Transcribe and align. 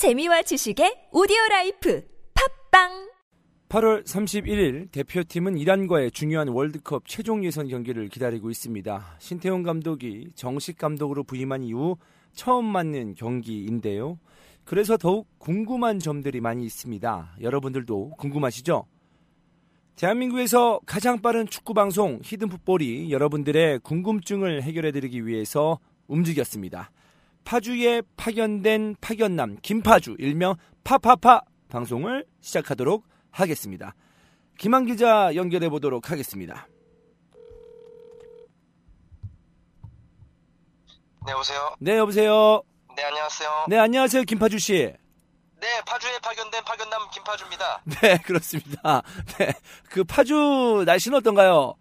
재미와 0.00 0.40
지식의 0.40 1.08
오디오 1.12 1.36
라이프 1.50 2.02
팟빵 2.70 3.10
8월 3.68 4.02
31일 4.02 4.90
대표팀은 4.92 5.58
이란과의 5.58 6.12
중요한 6.12 6.48
월드컵 6.48 7.02
최종 7.06 7.44
예선 7.44 7.68
경기를 7.68 8.08
기다리고 8.08 8.48
있습니다. 8.48 9.16
신태용 9.18 9.62
감독이 9.62 10.28
정식 10.34 10.78
감독으로 10.78 11.24
부임한 11.24 11.64
이후 11.64 11.98
처음 12.32 12.64
맞는 12.64 13.14
경기인데요. 13.14 14.18
그래서 14.64 14.96
더욱 14.96 15.28
궁금한 15.36 15.98
점들이 15.98 16.40
많이 16.40 16.64
있습니다. 16.64 17.36
여러분들도 17.42 18.12
궁금하시죠? 18.16 18.86
대한민국에서 19.96 20.80
가장 20.86 21.20
빠른 21.20 21.46
축구 21.46 21.74
방송 21.74 22.20
히든 22.24 22.48
풋볼이 22.48 23.12
여러분들의 23.12 23.80
궁금증을 23.80 24.62
해결해 24.62 24.92
드리기 24.92 25.26
위해서 25.26 25.78
움직였습니다. 26.06 26.90
파주에 27.44 28.02
파견된 28.16 28.96
파견남 29.00 29.56
김파주 29.62 30.16
일명 30.18 30.56
파파파 30.84 31.42
방송을 31.68 32.26
시작하도록 32.40 33.04
하겠습니다. 33.30 33.94
김한 34.58 34.86
기자 34.86 35.34
연결해 35.34 35.68
보도록 35.68 36.10
하겠습니다. 36.10 36.66
네, 41.26 41.32
오세요. 41.32 41.74
네, 41.78 41.96
여보세요. 41.98 42.62
네, 42.96 43.04
안녕하세요. 43.04 43.66
네, 43.68 43.78
안녕하세요. 43.78 44.22
김파주 44.24 44.58
씨. 44.58 44.92
네, 45.60 45.82
파주에 45.86 46.18
파견된 46.20 46.64
파견남 46.64 47.10
김파주입니다. 47.10 47.82
네, 48.02 48.18
그렇습니다. 48.18 49.02
네. 49.38 49.52
그 49.90 50.04
파주 50.04 50.84
날씨는 50.86 51.18
어떤가요? 51.18 51.74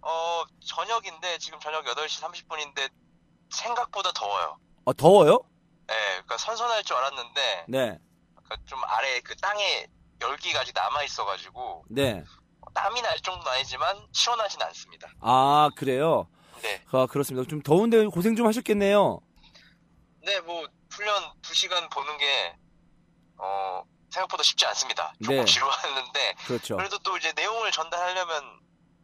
어, 0.00 0.42
저녁인데 0.60 1.38
지금 1.38 1.60
저녁 1.60 1.84
8시 1.84 2.22
30분인데 2.22 2.90
생각보다 3.50 4.10
더워요. 4.12 4.58
어, 4.84 4.92
더워요? 4.92 5.38
네, 5.86 5.94
그러니까 6.12 6.38
선선할 6.38 6.82
줄 6.84 6.96
알았는데 6.96 7.64
네. 7.68 7.98
그러니까 8.34 8.56
좀 8.66 8.82
아래 8.84 9.20
그 9.20 9.36
땅에 9.36 9.86
열기가 10.20 10.60
아직 10.60 10.72
남아 10.74 11.02
있어가지고 11.04 11.84
네. 11.90 12.24
땀이 12.74 13.02
날 13.02 13.18
정도는 13.20 13.52
아니지만 13.52 14.06
시원하진 14.12 14.62
않습니다. 14.62 15.08
아, 15.20 15.68
그래요? 15.76 16.28
네, 16.62 16.82
아, 16.92 17.06
그렇습니다. 17.06 17.48
좀 17.48 17.60
더운데 17.62 18.06
고생 18.06 18.34
좀 18.36 18.46
하셨겠네요. 18.46 19.20
네, 20.24 20.40
뭐 20.40 20.66
훈련 20.90 21.22
2 21.44 21.54
시간 21.54 21.88
보는 21.90 22.16
게 22.18 22.56
어, 23.38 23.82
생각보다 24.10 24.42
쉽지 24.42 24.64
않습니다. 24.66 25.12
조금 25.22 25.36
네. 25.38 25.44
지루하는데 25.44 26.34
그렇죠. 26.46 26.76
그래도 26.76 26.98
또 26.98 27.16
이제 27.16 27.32
내용을 27.36 27.70
전달하려면 27.72 28.60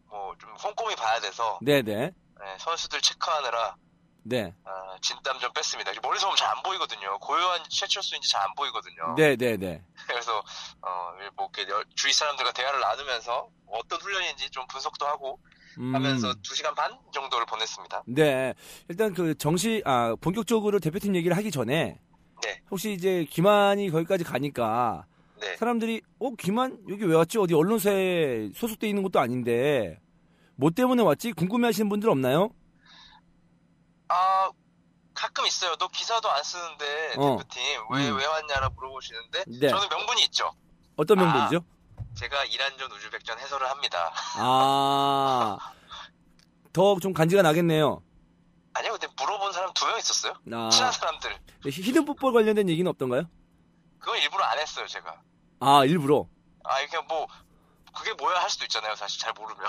뭐 0.08 0.34
좀 0.38 0.54
꼼꼼히 0.54 0.94
봐야 0.96 1.20
돼서 1.20 1.58
네네. 1.62 1.82
네, 2.12 2.12
선수들 2.60 3.00
체크하느라 3.02 3.76
네. 4.28 4.52
아, 4.64 4.70
진땀 5.00 5.38
좀 5.38 5.50
뺐습니다. 5.52 5.92
멀리서 6.02 6.26
보면 6.26 6.36
잘 6.36 6.48
안 6.48 6.62
보이거든요. 6.62 7.18
고요한 7.18 7.60
최철수인지 7.68 8.28
잘 8.30 8.42
안 8.42 8.54
보이거든요. 8.54 9.14
네 9.16 9.36
네 9.36 9.56
네. 9.56 9.82
그래서 10.06 10.38
어, 10.82 11.12
뭐 11.36 11.50
이렇게 11.54 11.70
여- 11.72 11.82
주위 11.94 12.12
사람들과 12.12 12.52
대화를 12.52 12.80
나누면서 12.80 13.48
어떤 13.66 14.00
훈련인지 14.00 14.50
좀 14.50 14.66
분석도 14.68 15.06
하고 15.06 15.38
음, 15.78 15.94
하면서 15.94 16.32
2시간 16.42 16.74
반 16.74 16.98
정도를 17.12 17.46
보냈습니다. 17.46 18.02
네. 18.06 18.54
일단 18.88 19.14
그 19.14 19.34
정시, 19.36 19.82
아, 19.84 20.14
본격적으로 20.20 20.80
대표팀 20.80 21.14
얘기를 21.16 21.36
하기 21.36 21.50
전에. 21.50 22.00
네. 22.42 22.60
혹시 22.70 22.92
이제 22.92 23.24
김한이 23.30 23.90
거기까지 23.90 24.24
가니까 24.24 25.06
네. 25.40 25.56
사람들이, 25.56 26.00
어, 26.18 26.30
김한 26.36 26.78
여기 26.88 27.04
왜 27.04 27.14
왔지? 27.14 27.38
어디 27.38 27.54
언론사에 27.54 28.50
소속돼 28.54 28.88
있는 28.88 29.02
것도 29.04 29.20
아닌데. 29.20 30.00
뭐 30.56 30.70
때문에 30.70 31.02
왔지? 31.02 31.32
궁금해 31.32 31.66
하시는 31.68 31.88
분들 31.88 32.08
없나요? 32.10 32.50
아, 34.08 34.50
가끔 35.14 35.46
있어요. 35.46 35.76
너 35.76 35.88
기사도 35.88 36.30
안 36.30 36.42
쓰는데 36.44 37.14
어. 37.16 37.36
대표팀 37.38 37.62
왜, 37.90 38.08
음. 38.08 38.16
왜 38.16 38.24
왔냐라 38.26 38.68
물어보시는데 38.70 39.44
네. 39.60 39.68
저는 39.68 39.88
명분이 39.88 40.22
있죠. 40.26 40.52
어떤 40.96 41.18
아. 41.18 41.22
명분이죠? 41.24 41.64
제가 42.14 42.44
이란전 42.44 42.90
우즈벡전 42.90 43.38
해설을 43.38 43.68
합니다. 43.68 44.12
아, 44.36 45.58
더 46.72 46.98
좀 47.00 47.12
간지가 47.12 47.42
나겠네요. 47.42 48.02
아니요, 48.74 48.92
근데 48.92 49.08
물어본 49.18 49.52
사람 49.52 49.72
두 49.74 49.86
명 49.86 49.98
있었어요. 49.98 50.34
아, 50.52 50.70
친한 50.70 50.92
사람들. 50.92 51.36
히든 51.66 52.04
풋볼 52.04 52.32
관련된 52.32 52.68
얘기는 52.68 52.88
없던가요? 52.88 53.24
그건 53.98 54.18
일부러 54.18 54.44
안 54.44 54.58
했어요, 54.58 54.86
제가. 54.86 55.20
아, 55.60 55.84
일부러. 55.84 56.26
아, 56.64 56.80
이게 56.80 56.98
뭐 57.08 57.26
그게 57.92 58.12
뭐야 58.14 58.40
할 58.40 58.48
수도 58.50 58.64
있잖아요. 58.64 58.94
사실 58.94 59.20
잘 59.20 59.32
모르면. 59.32 59.64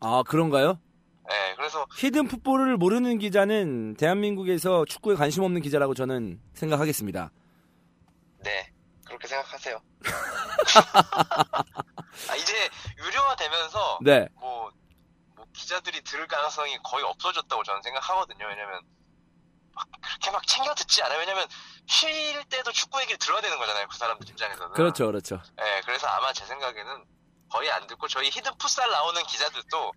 아, 0.00 0.22
그런가요? 0.26 0.78
네, 1.28 1.54
그래서 1.56 1.86
히든 1.96 2.28
풋볼을 2.28 2.76
모르는 2.76 3.18
기자는 3.18 3.96
대한민국에서 3.96 4.84
축구에 4.84 5.14
관심 5.14 5.44
없는 5.44 5.62
기자라고 5.62 5.94
저는 5.94 6.40
생각하겠습니다. 6.54 7.30
네, 8.38 8.72
그렇게 9.06 9.28
생각하세요. 9.28 9.80
아, 12.28 12.36
이제 12.36 12.68
유료화되면서 12.98 13.98
네. 14.02 14.28
뭐, 14.34 14.70
뭐 15.36 15.46
기자들이 15.52 16.02
들을 16.02 16.26
가능성이 16.26 16.76
거의 16.82 17.04
없어졌다고 17.04 17.62
저는 17.62 17.82
생각하거든요. 17.82 18.46
왜냐면 18.46 18.80
막 19.74 19.86
그렇게 20.02 20.30
막 20.30 20.46
챙겨 20.46 20.74
듣지 20.74 21.02
않아요. 21.02 21.20
왜냐면 21.20 21.46
쉴 21.86 22.10
때도 22.48 22.72
축구 22.72 23.00
얘기를 23.00 23.18
들어야 23.18 23.40
되는 23.40 23.58
거잖아요. 23.58 23.86
그 23.88 23.96
사람들 23.96 24.28
입장에서는. 24.28 24.72
그렇죠, 24.72 25.06
그렇죠. 25.06 25.40
네, 25.56 25.80
그래서 25.84 26.06
아마 26.08 26.32
제 26.32 26.44
생각에는 26.44 27.04
거의 27.50 27.70
안 27.70 27.86
듣고 27.86 28.08
저희 28.08 28.28
히든 28.30 28.52
풋살 28.58 28.90
나오는 28.90 29.22
기자들도 29.24 29.92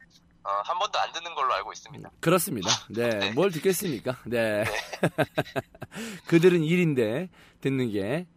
어, 0.45 0.61
한 0.63 0.77
번도 0.77 0.99
안 0.99 1.11
듣는 1.11 1.33
걸로 1.33 1.53
알고 1.55 1.73
있습니다. 1.73 2.07
그렇습니다. 2.19 2.69
네. 2.89 3.09
네. 3.09 3.31
뭘 3.31 3.51
듣겠습니까? 3.51 4.17
네. 4.25 4.63
그들은 6.27 6.63
일인데 6.63 7.29
듣는 7.61 7.91
게. 7.91 8.27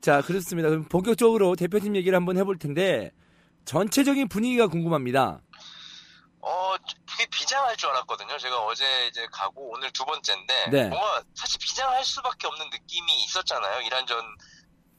자, 0.00 0.22
그렇습니다. 0.22 0.68
그럼 0.68 0.84
본격적으로 0.84 1.56
대표팀 1.56 1.96
얘기를 1.96 2.14
한번 2.14 2.36
해볼 2.36 2.58
텐데 2.58 3.10
전체적인 3.64 4.28
분위기가 4.28 4.68
궁금합니다. 4.68 5.40
어, 6.40 6.74
그게 7.10 7.26
비장할 7.26 7.76
줄 7.76 7.90
알았거든요. 7.90 8.38
제가 8.38 8.56
어제 8.64 8.84
이제 9.08 9.26
가고 9.32 9.72
오늘 9.72 9.90
두 9.90 10.04
번째인데 10.04 10.70
네. 10.70 10.88
뭔가 10.88 11.22
사실 11.34 11.58
비장할 11.58 12.04
수밖에 12.04 12.46
없는 12.46 12.66
느낌이 12.70 13.24
있었잖아요. 13.24 13.80
이란전 13.82 14.16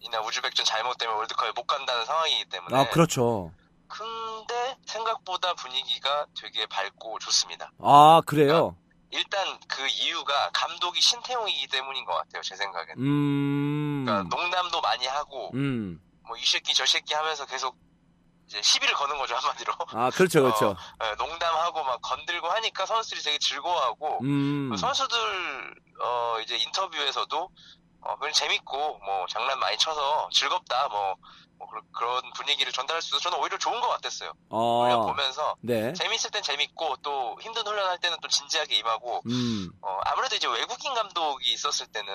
이나 0.01 0.19
우즈벡전 0.19 0.65
잘못 0.65 0.97
때문에 0.97 1.17
월드컵에 1.17 1.51
못 1.55 1.63
간다는 1.63 2.05
상황이기 2.05 2.49
때문에. 2.49 2.77
아, 2.77 2.89
그렇죠. 2.89 3.53
근데 3.89 4.77
생각보다 4.85 5.53
분위기가 5.55 6.25
되게 6.39 6.65
밝고 6.67 7.19
좋습니다. 7.19 7.71
아, 7.79 8.21
그래요. 8.25 8.77
일단 9.11 9.59
그 9.67 9.85
이유가 9.87 10.51
감독이 10.53 11.01
신태용이기 11.01 11.67
때문인 11.67 12.05
것 12.05 12.13
같아요. 12.13 12.41
제 12.43 12.55
생각에는. 12.55 13.03
음. 13.03 14.05
그러니까 14.05 14.35
농담도 14.35 14.79
많이 14.81 15.07
하고 15.07 15.51
음. 15.55 15.99
뭐이 16.27 16.45
새끼 16.45 16.73
저 16.73 16.85
새끼 16.85 17.15
하면서 17.15 17.45
계속 17.47 17.75
이제 18.45 18.61
시비를 18.61 18.93
거는 18.93 19.17
거죠 19.17 19.35
한마디로. 19.35 19.73
아, 19.89 20.09
그렇죠, 20.11 20.41
그렇죠. 20.43 20.75
예, 21.03 21.15
농담하고 21.15 21.83
막 21.83 22.01
건들고 22.01 22.47
하니까 22.47 22.85
선수들이 22.85 23.21
되게 23.23 23.37
즐거워하고 23.39 24.19
음. 24.23 24.69
그 24.71 24.77
선수들 24.77 25.17
어 26.01 26.39
이제 26.41 26.57
인터뷰에서도 26.57 27.49
어 28.01 28.15
그냥 28.17 28.33
재밌고 28.33 28.99
뭐 28.99 29.25
장난 29.27 29.59
많이 29.59 29.77
쳐서 29.77 30.29
즐겁다 30.31 30.87
뭐, 30.89 31.15
뭐 31.57 31.67
그런- 31.67 31.83
그런 31.91 32.33
분위기를 32.33 32.71
전달할 32.71 33.01
수 33.01 33.09
있어서 33.09 33.23
저는 33.29 33.39
오히려 33.43 33.57
좋은 33.57 33.79
것 33.81 33.89
같았어요. 33.89 34.31
훈련 34.49 34.99
어. 35.01 35.05
보면서 35.05 35.55
네. 35.61 35.91
재밌을 35.93 36.31
땐 36.31 36.41
재밌고 36.41 36.97
또 37.01 37.37
힘든 37.41 37.65
훈련할 37.67 37.99
때는 37.99 38.17
또 38.21 38.27
진지하게 38.29 38.75
임하고 38.77 39.21
음. 39.27 39.69
어 39.81 39.99
아무래도 40.05 40.35
이제 40.35 40.47
외국인 40.47 40.93
감독이 40.93 41.51
있었을 41.51 41.87
때는 41.87 42.07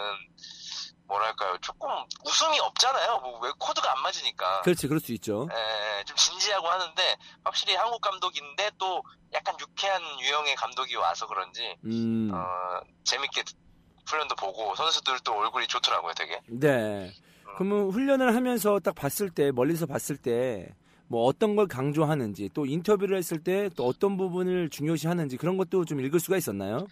뭐랄까요 1.07 1.59
조금 1.59 1.91
웃음이 2.25 2.59
없잖아요. 2.61 3.19
뭐 3.19 3.41
왜 3.41 3.53
코드가 3.59 3.93
안 3.93 4.01
맞으니까. 4.03 4.63
그렇지, 4.63 4.89
그럴 4.89 5.01
수 5.01 5.13
있죠. 5.13 5.47
예, 5.53 6.05
좀 6.05 6.17
진지하고 6.17 6.67
하는데 6.67 7.17
확실히 7.45 7.75
한국 7.75 8.01
감독인데 8.01 8.71
또 8.79 9.03
약간 9.35 9.55
유쾌한 9.61 10.01
유형의 10.21 10.57
감독이 10.57 10.95
와서 10.97 11.27
그런지 11.27 11.77
음. 11.85 12.31
어, 12.33 12.81
재밌게 13.05 13.45
훈련도 14.07 14.35
보고 14.37 14.75
선수들도 14.75 15.33
얼굴이 15.33 15.67
좋더라고요, 15.67 16.13
되게. 16.15 16.41
네. 16.49 17.13
그러면 17.57 17.91
훈련을 17.91 18.35
하면서 18.35 18.81
딱 18.81 18.95
봤을 18.95 19.31
때 19.31 19.53
멀리서 19.53 19.87
봤을 19.87 20.17
때 20.17 20.75
뭐 21.07 21.27
어떤 21.27 21.55
걸 21.55 21.69
강조하는지 21.69 22.51
또 22.55 22.67
인터뷰를 22.67 23.17
했을 23.19 23.43
때 23.43 23.69
또 23.77 23.87
어떤 23.87 24.17
부분을 24.17 24.71
중요시 24.71 25.07
하는지 25.07 25.37
그런 25.37 25.57
것도 25.57 25.85
좀 25.85 26.01
읽을 26.01 26.19
수가 26.21 26.37
있었나요? 26.37 26.87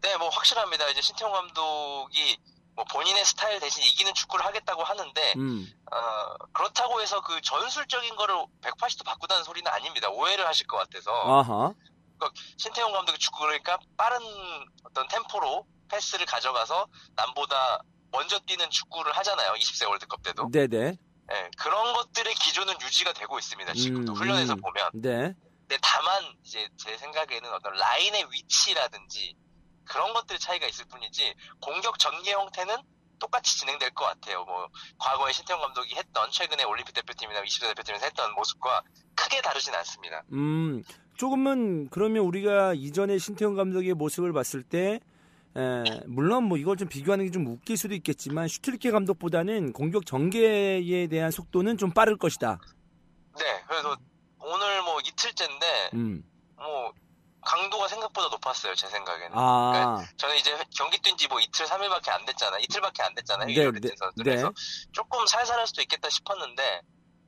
네, 0.00 0.16
뭐 0.16 0.28
확실합니다. 0.28 0.88
이제 0.88 1.00
신태용 1.00 1.32
감독이 1.32 2.38
뭐 2.74 2.84
본인의 2.86 3.24
스타일 3.24 3.60
대신 3.60 3.82
이기는 3.84 4.12
축구를 4.14 4.44
하겠다고 4.46 4.82
하는데 4.82 5.34
음. 5.36 5.66
어, 5.92 6.46
그렇다고 6.52 7.00
해서 7.00 7.20
그 7.20 7.40
전술적인 7.42 8.16
거를 8.16 8.34
180도 8.62 9.04
바꾸다는 9.04 9.44
소리는 9.44 9.70
아닙니다. 9.70 10.08
오해를 10.08 10.46
하실 10.46 10.66
것 10.66 10.76
같아서 10.78 11.10
아하. 11.12 11.72
신태용 12.56 12.92
감독의 12.92 13.18
축구 13.18 13.40
그러니까 13.40 13.78
빠른 13.96 14.18
어떤 14.84 15.06
템포로 15.08 15.66
패스를 15.90 16.26
가져가서 16.26 16.86
남보다 17.16 17.82
먼저 18.12 18.38
뛰는 18.40 18.68
축구를 18.70 19.16
하잖아요. 19.18 19.52
20세 19.54 19.88
월드컵 19.88 20.22
때도. 20.22 20.50
네네. 20.50 20.96
예, 21.32 21.50
그런 21.56 21.92
것들의 21.94 22.34
기조는 22.34 22.74
유지가 22.82 23.12
되고 23.12 23.38
있습니다. 23.38 23.72
지금도 23.74 24.12
음, 24.12 24.16
훈련에서 24.16 24.54
음. 24.54 24.60
보면. 24.60 24.90
네. 24.94 25.34
근데 25.60 25.78
다만 25.82 26.24
이제 26.44 26.68
제 26.76 26.96
생각에는 26.96 27.52
어떤 27.52 27.72
라인의 27.74 28.26
위치라든지 28.32 29.36
그런 29.84 30.12
것들의 30.12 30.40
차이가 30.40 30.66
있을 30.66 30.84
뿐이지 30.86 31.34
공격 31.60 31.98
전개 31.98 32.32
형태는 32.32 32.76
똑같이 33.20 33.58
진행될 33.58 33.90
것 33.90 34.06
같아요. 34.06 34.44
뭐 34.44 34.68
과거에 34.98 35.30
신태용 35.30 35.60
감독이 35.60 35.94
했던 35.94 36.30
최근에 36.30 36.64
올림픽 36.64 36.92
대표팀이나 36.94 37.42
20세 37.42 37.68
대표팀에서 37.68 38.06
했던 38.06 38.34
모습과 38.34 38.82
크게 39.14 39.40
다르진 39.42 39.74
않습니다. 39.74 40.24
음, 40.32 40.82
조금은 41.16 41.90
그러면 41.90 42.24
우리가 42.24 42.74
이전에 42.74 43.18
신태용 43.18 43.54
감독의 43.54 43.94
모습을 43.94 44.32
봤을 44.32 44.62
때 44.62 45.00
에, 45.56 46.00
물론 46.06 46.44
뭐 46.44 46.56
이걸 46.58 46.76
좀 46.76 46.88
비교하는 46.88 47.24
게 47.26 47.30
좀 47.32 47.46
웃길 47.46 47.76
수도 47.76 47.94
있겠지만 47.94 48.46
슈틸리케 48.48 48.90
감독보다는 48.90 49.72
공격 49.72 50.06
전개에 50.06 51.06
대한 51.08 51.30
속도는 51.30 51.76
좀 51.78 51.90
빠를 51.92 52.16
것이다. 52.16 52.58
네, 53.38 53.62
그래서 53.66 53.96
오늘 54.38 54.82
뭐 54.82 55.00
이틀째인데 55.00 55.90
음. 55.94 56.22
뭐 56.56 56.92
강도가 57.42 57.88
생각보다 57.88 58.28
높았어요. 58.28 58.74
제 58.74 58.86
생각에는. 58.88 59.30
아, 59.36 60.04
저는 60.18 60.36
이제 60.36 60.56
경기 60.76 60.98
뛴 60.98 61.16
지 61.16 61.26
뭐 61.26 61.40
이틀, 61.40 61.64
3일밖에 61.66 62.10
안 62.10 62.24
됐잖아. 62.26 62.58
이틀밖에 62.58 63.02
안 63.02 63.14
됐잖아요. 63.14 63.46
네, 63.46 63.54
네. 63.54 63.80
네. 63.80 63.90
그래서 64.22 64.52
조금 64.92 65.26
살살할 65.26 65.66
수도 65.66 65.80
있겠다 65.82 66.10
싶었는데, 66.10 66.82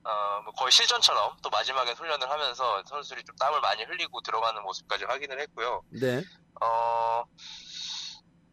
어, 0.05 0.43
뭐 0.45 0.53
거의 0.53 0.71
실전처럼 0.71 1.37
또 1.43 1.49
마지막에 1.51 1.93
훈련을 1.93 2.31
하면서 2.31 2.83
선수들이 2.87 3.25
좀 3.25 3.35
땀을 3.37 3.61
많이 3.63 3.85
흘리고 3.85 4.21
들어가는 4.21 4.63
모습까지 4.63 5.05
확인을 5.05 5.41
했고요. 5.41 5.83
네. 5.91 6.23
어, 6.61 7.25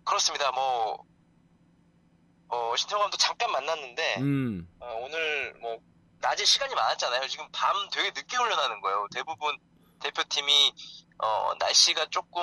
그렇습니다. 0.09 0.51
뭐, 0.51 1.05
어, 2.47 2.75
신태용 2.75 3.01
감독 3.01 3.17
잠깐 3.17 3.51
만났는데, 3.51 4.17
음. 4.21 4.67
어, 4.79 4.99
오늘 5.03 5.53
뭐 5.61 5.77
낮에 6.19 6.43
시간이 6.43 6.73
많았잖아요. 6.73 7.27
지금 7.27 7.47
밤 7.51 7.75
되게 7.91 8.09
늦게 8.09 8.35
훈련하는 8.35 8.81
거예요. 8.81 9.07
대부분 9.13 9.55
대표팀이 10.01 10.73
어, 11.19 11.51
날씨가 11.59 12.07
조금 12.09 12.41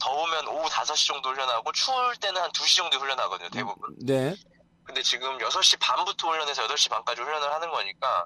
더우면 0.00 0.48
오후 0.48 0.68
5시 0.68 1.06
정도 1.06 1.30
훈련하고 1.30 1.72
추울 1.72 2.14
때는 2.16 2.40
한 2.40 2.50
2시 2.50 2.76
정도 2.76 2.98
훈련하거든요. 2.98 3.50
대부분. 3.50 3.96
네. 4.00 4.34
근데 4.84 5.02
지금 5.02 5.38
6시 5.38 5.78
반부터 5.80 6.28
훈련해서 6.28 6.66
8시 6.66 6.90
반까지 6.90 7.22
훈련을 7.22 7.52
하는 7.52 7.70
거니까 7.70 8.24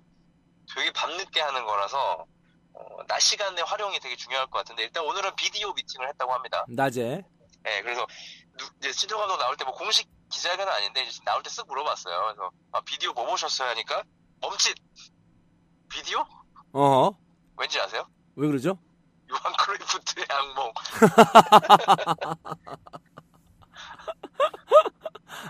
되게 0.74 0.90
밤늦게 0.92 1.40
하는 1.40 1.64
거라서 1.64 2.26
어, 2.72 3.06
낮 3.06 3.20
시간의 3.20 3.64
활용이 3.64 4.00
되게 4.00 4.16
중요할 4.16 4.46
것 4.46 4.58
같은데 4.58 4.84
일단 4.84 5.04
오늘은 5.04 5.36
비디오 5.36 5.72
미팅을 5.74 6.08
했다고 6.08 6.32
합니다. 6.32 6.64
낮에. 6.68 7.22
예, 7.66 7.82
그래서 7.82 8.00
누, 8.00 8.06
이제 8.78 8.92
신태 8.92 9.14
감독 9.16 9.36
나올 9.38 9.56
때 9.56 9.64
뭐 9.64 9.74
공식 9.74 10.08
기자회견은 10.30 10.72
아닌데 10.72 11.06
나올 11.24 11.42
때 11.42 11.50
쓱 11.50 11.66
물어봤어요. 11.66 12.22
그래서 12.26 12.50
아, 12.72 12.80
비디오 12.82 13.12
뭐 13.12 13.26
보셨어요 13.26 13.70
하니까 13.70 14.04
멈칫 14.40 14.76
비디오? 15.88 16.24
어. 16.72 17.10
왠지 17.56 17.80
아세요? 17.80 18.06
왜 18.36 18.46
그러죠? 18.46 18.78
요한 19.30 19.52
크루이프트의 19.58 20.26
악몽. 20.30 20.72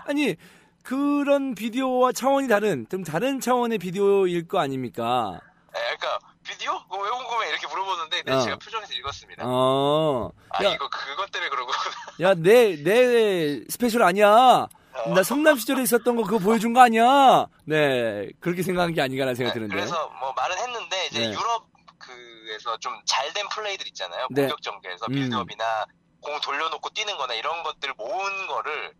아니 0.05 0.35
그런 0.83 1.55
비디오와 1.55 2.11
차원이 2.11 2.47
다른 2.47 2.87
좀 2.89 3.03
다른 3.03 3.39
차원의 3.39 3.77
비디오일 3.77 4.47
거 4.47 4.59
아닙니까? 4.59 5.39
예, 5.75 5.95
그러니까 5.97 6.19
비디오? 6.61 6.79
그거 6.83 6.99
왜 6.99 7.09
궁금해? 7.09 7.49
이렇게 7.49 7.65
물어보는데 7.65 8.21
네, 8.21 8.33
어. 8.33 8.41
제가 8.41 8.55
표정에서 8.57 8.93
읽었습니다. 8.93 9.43
어. 9.47 10.31
아 10.49 10.63
야, 10.63 10.69
이거 10.69 10.87
그것 10.89 11.31
때문에 11.31 11.49
거구나. 11.49 11.77
야, 12.21 12.33
내, 12.35 12.75
내 12.83 13.63
스페셜 13.67 14.03
아니야. 14.03 14.67
나 15.15 15.23
성남 15.23 15.57
시절에 15.57 15.81
있었던 15.81 16.15
거 16.15 16.21
그거 16.21 16.37
보여준 16.37 16.73
거 16.73 16.81
아니야. 16.81 17.47
네, 17.65 18.29
그렇게 18.39 18.61
생각한 18.61 18.93
게 18.93 19.01
아닌가라는 19.01 19.33
생각이 19.33 19.57
네, 19.57 19.65
드는데. 19.65 19.75
그래서 19.75 20.07
뭐 20.19 20.33
말은 20.33 20.55
했는데 20.55 21.07
이제 21.07 21.19
네. 21.21 21.31
유럽 21.31 21.65
그에서 21.97 22.77
좀 22.77 22.93
잘된 23.05 23.49
플레이들 23.49 23.87
있잖아요. 23.87 24.27
네. 24.29 24.43
공격 24.43 24.61
전개에서 24.61 25.07
음. 25.07 25.13
빌드업이나 25.13 25.85
공 26.21 26.39
돌려놓고 26.41 26.89
뛰는 26.91 27.17
거나 27.17 27.33
이런 27.33 27.63
것들을 27.63 27.95
모은 27.97 28.47
거를 28.47 28.93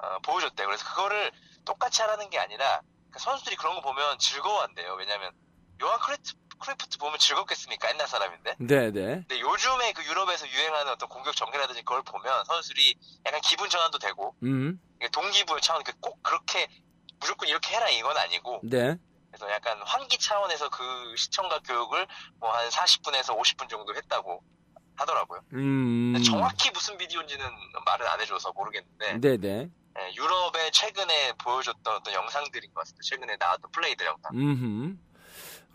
어, 0.00 0.18
보여줬대요. 0.18 0.66
그래서 0.66 0.84
그거를 0.84 1.32
똑같이 1.64 2.02
하라는 2.02 2.28
게 2.28 2.38
아니라 2.38 2.82
그 3.10 3.18
선수들이 3.20 3.56
그런 3.56 3.74
거 3.76 3.80
보면 3.80 4.18
즐거워한대요. 4.18 4.96
왜냐면 4.98 5.30
요한 5.82 5.98
크레트, 6.00 6.32
크래프트 6.64 6.96
보면 6.98 7.18
즐겁겠습니까? 7.18 7.90
옛날 7.90 8.08
사람인데. 8.08 8.56
네, 8.58 8.90
네. 8.90 9.24
근데 9.28 9.40
요즘에 9.40 9.92
그 9.92 10.04
유럽에서 10.04 10.48
유행하는 10.48 10.92
어떤 10.92 11.08
공격 11.10 11.36
전개라든지 11.36 11.82
그걸 11.82 12.02
보면 12.02 12.44
선수들이 12.46 12.94
약간 13.26 13.40
기분 13.42 13.68
전환도 13.68 13.98
되고 13.98 14.34
음, 14.42 14.80
동기부여 15.12 15.60
차원 15.60 15.82
그꼭 15.84 16.22
그렇게 16.22 16.68
무조건 17.20 17.48
이렇게 17.48 17.74
해라 17.76 17.88
이건 17.90 18.16
아니고 18.16 18.60
네. 18.64 18.96
그래서 19.30 19.50
약간 19.52 19.78
환기 19.84 20.18
차원에서 20.18 20.70
그 20.70 21.14
시청각 21.16 21.62
교육을 21.64 22.06
뭐 22.38 22.50
한 22.54 22.68
40분에서 22.70 23.38
50분 23.38 23.68
정도 23.68 23.94
했다고 23.94 24.42
하더라고요. 24.96 25.40
음. 25.54 26.14
정확히 26.24 26.70
무슨 26.70 26.96
비디오인지는 26.96 27.44
말을 27.84 28.06
안 28.08 28.20
해줘서 28.20 28.52
모르겠는데 28.52 29.18
네, 29.18 29.36
네. 29.36 29.68
예, 29.98 30.14
유럽의 30.14 30.72
최근에 30.72 31.32
보여줬던 31.42 31.96
어떤 31.96 32.14
영상들인 32.14 32.72
것 32.72 32.80
같습니다. 32.80 33.02
최근에 33.04 33.36
나왔던 33.38 33.70
플레이들 33.72 34.06
영상. 34.06 34.34
음. 34.34 35.00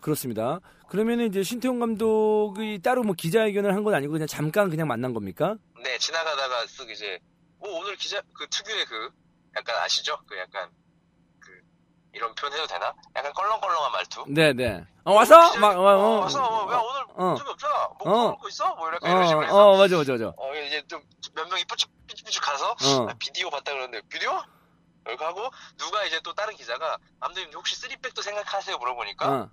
그렇습니다. 0.00 0.60
그러면은 0.88 1.26
이제 1.26 1.42
신태용 1.42 1.78
감독이 1.78 2.80
따로 2.82 3.02
뭐 3.02 3.14
기자회견을 3.14 3.74
한 3.74 3.84
건 3.84 3.94
아니고 3.94 4.12
그냥 4.12 4.26
잠깐 4.26 4.70
그냥 4.70 4.88
만난 4.88 5.14
겁니까? 5.14 5.56
네 5.82 5.96
지나가다가 5.98 6.64
쓱 6.64 6.90
이제 6.90 7.18
오 7.60 7.68
오늘 7.78 7.96
기자 7.96 8.20
그 8.34 8.46
특유의 8.48 8.86
그 8.86 9.10
약간 9.56 9.76
아시죠? 9.82 10.16
그 10.26 10.36
약간 10.38 10.68
그 11.38 11.50
이런 12.12 12.34
표현 12.34 12.52
해도 12.54 12.66
되나? 12.66 12.92
약간 13.16 13.32
껄렁껄렁한 13.32 13.92
말투. 13.92 14.24
네, 14.28 14.52
네. 14.52 14.84
어, 15.04 15.14
와서? 15.14 15.48
기자- 15.50 15.60
막, 15.60 15.76
어, 15.78 15.80
어, 15.80 16.16
어, 16.16 16.20
와서 16.20 16.44
어, 16.44 16.66
왜 16.66 16.74
오늘 16.76 17.02
어. 17.14 17.34
저기 17.36 17.50
없잖아. 17.50 17.88
뭐 17.98 18.12
어. 18.12 18.28
먹고 18.30 18.48
있어? 18.48 18.74
뭐 18.76 18.88
이렇게 18.88 19.08
어, 19.08 19.10
이런 19.12 19.26
식으로 19.26 19.44
해서 19.46 19.56
어, 19.56 19.76
맞아, 19.78 19.96
맞아, 19.96 20.12
맞아. 20.12 20.32
어, 20.36 20.54
이제 20.66 20.82
좀 20.88 21.02
몇 21.34 21.48
명이 21.48 21.64
삐쭉삐쭉 22.08 22.42
가서 22.42 22.70
어. 22.72 23.08
아, 23.08 23.14
비디오 23.18 23.48
봤다 23.50 23.72
그러는데 23.72 24.00
비디오? 24.08 24.42
이렇게 25.06 25.24
하고 25.24 25.48
누가 25.78 26.04
이제 26.04 26.18
또 26.24 26.32
다른 26.34 26.54
기자가 26.56 26.98
감독님 27.20 27.52
혹시 27.54 27.76
쓰리백도 27.76 28.20
생각하세요 28.20 28.76
물어보니까 28.78 29.30
어. 29.30 29.50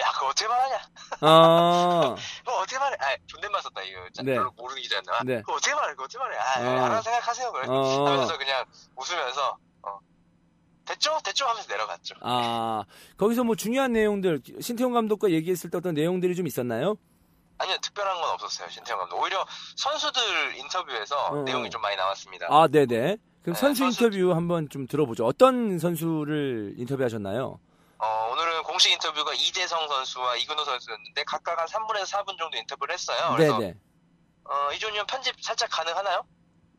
야 0.00 0.12
그거 0.12 0.28
어떻게 0.28 0.48
말하냐? 0.48 0.80
어. 1.20 2.14
그거 2.44 2.58
어떻게 2.60 2.78
말해? 2.78 2.96
아 3.00 3.16
존댓말 3.26 3.62
썼다 3.62 3.82
이거 3.82 4.00
네. 4.22 4.34
별로 4.34 4.50
모르는 4.52 4.80
기자였나? 4.82 5.12
아, 5.14 5.24
네. 5.24 5.40
그거 5.40 5.54
어떻게 5.54 5.74
말해? 5.74 5.90
그거 5.92 6.04
어떻게 6.04 6.18
말해? 6.18 6.36
아 6.38 6.60
어. 6.60 6.84
알아서 6.86 7.02
생각하세요 7.02 7.52
그래. 7.52 7.66
어. 7.68 8.04
하면서 8.06 8.38
그냥 8.38 8.64
웃으면서 8.96 9.58
어, 9.82 9.98
됐죠? 10.86 11.18
됐죠? 11.24 11.46
하면서 11.46 11.68
내려갔죠. 11.68 12.14
아, 12.22 12.84
거기서 13.16 13.44
뭐 13.44 13.54
중요한 13.56 13.92
내용들, 13.92 14.40
신태용 14.60 14.92
감독과 14.92 15.30
얘기했을 15.30 15.70
때 15.70 15.78
어떤 15.78 15.94
내용들이 15.94 16.34
좀 16.34 16.46
있었나요? 16.46 16.96
아니요 17.58 17.76
특별한 17.82 18.18
건 18.20 18.30
없었어요 18.30 18.68
신태영 18.70 18.98
감독. 18.98 19.20
오히려 19.20 19.44
선수들 19.76 20.56
인터뷰에서 20.56 21.26
어. 21.26 21.42
내용이 21.42 21.68
좀 21.68 21.82
많이 21.82 21.94
나왔습니다. 21.96 22.46
아, 22.48 22.66
네네. 22.68 23.16
그럼 23.42 23.54
네, 23.54 23.60
선수 23.60 23.80
선수- 23.84 24.04
인터뷰 24.04 24.34
한번 24.34 24.68
좀 24.70 24.86
들어보죠. 24.86 25.26
어떤 25.26 25.78
선수를 25.78 26.74
인터뷰하셨나요? 26.78 27.58
어, 28.02 28.30
오늘은 28.32 28.62
공식 28.62 28.90
인터뷰가 28.92 29.34
이재성 29.34 29.86
선수와 29.88 30.36
이근호 30.36 30.64
선수였는데 30.64 31.24
각각 31.24 31.58
한 31.58 31.66
3분에서 31.66 32.04
4분 32.06 32.38
정도 32.38 32.56
인터뷰를 32.56 32.94
했어요. 32.94 33.34
그래서 33.36 33.58
네네. 33.58 33.74
어, 34.44 34.72
이준이 34.72 34.98
형 34.98 35.06
편집 35.06 35.34
살짝 35.42 35.68
가능하나요? 35.70 36.24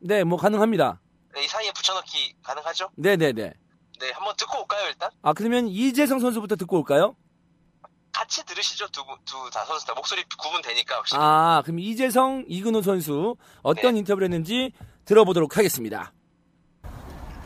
네, 0.00 0.24
뭐 0.24 0.36
가능합니다. 0.36 1.00
네, 1.34 1.44
이 1.44 1.48
사이에 1.48 1.70
붙여넣기 1.72 2.34
가능하죠? 2.42 2.90
네네네. 2.96 3.52
네, 4.00 4.10
한번 4.10 4.34
듣고 4.36 4.60
올까요, 4.62 4.88
일단? 4.88 5.10
아, 5.22 5.32
그러면 5.32 5.68
이재성 5.68 6.18
선수부터 6.18 6.56
듣고 6.56 6.78
올까요? 6.78 7.14
같이 8.12 8.44
들으시죠, 8.44 8.88
두, 8.88 9.04
분- 9.06 9.16
두, 9.24 9.48
다 9.50 9.64
선수 9.64 9.86
다. 9.86 9.94
목소리 9.94 10.24
구분되니까, 10.36 10.96
혹시. 10.96 11.14
아, 11.16 11.62
그럼 11.64 11.78
이재성, 11.78 12.44
이근호 12.48 12.82
선수 12.82 13.36
어떤 13.62 13.92
네. 13.94 14.00
인터뷰를 14.00 14.24
했는지 14.26 14.72
들어보도록 15.04 15.56
하겠습니다. 15.56 16.12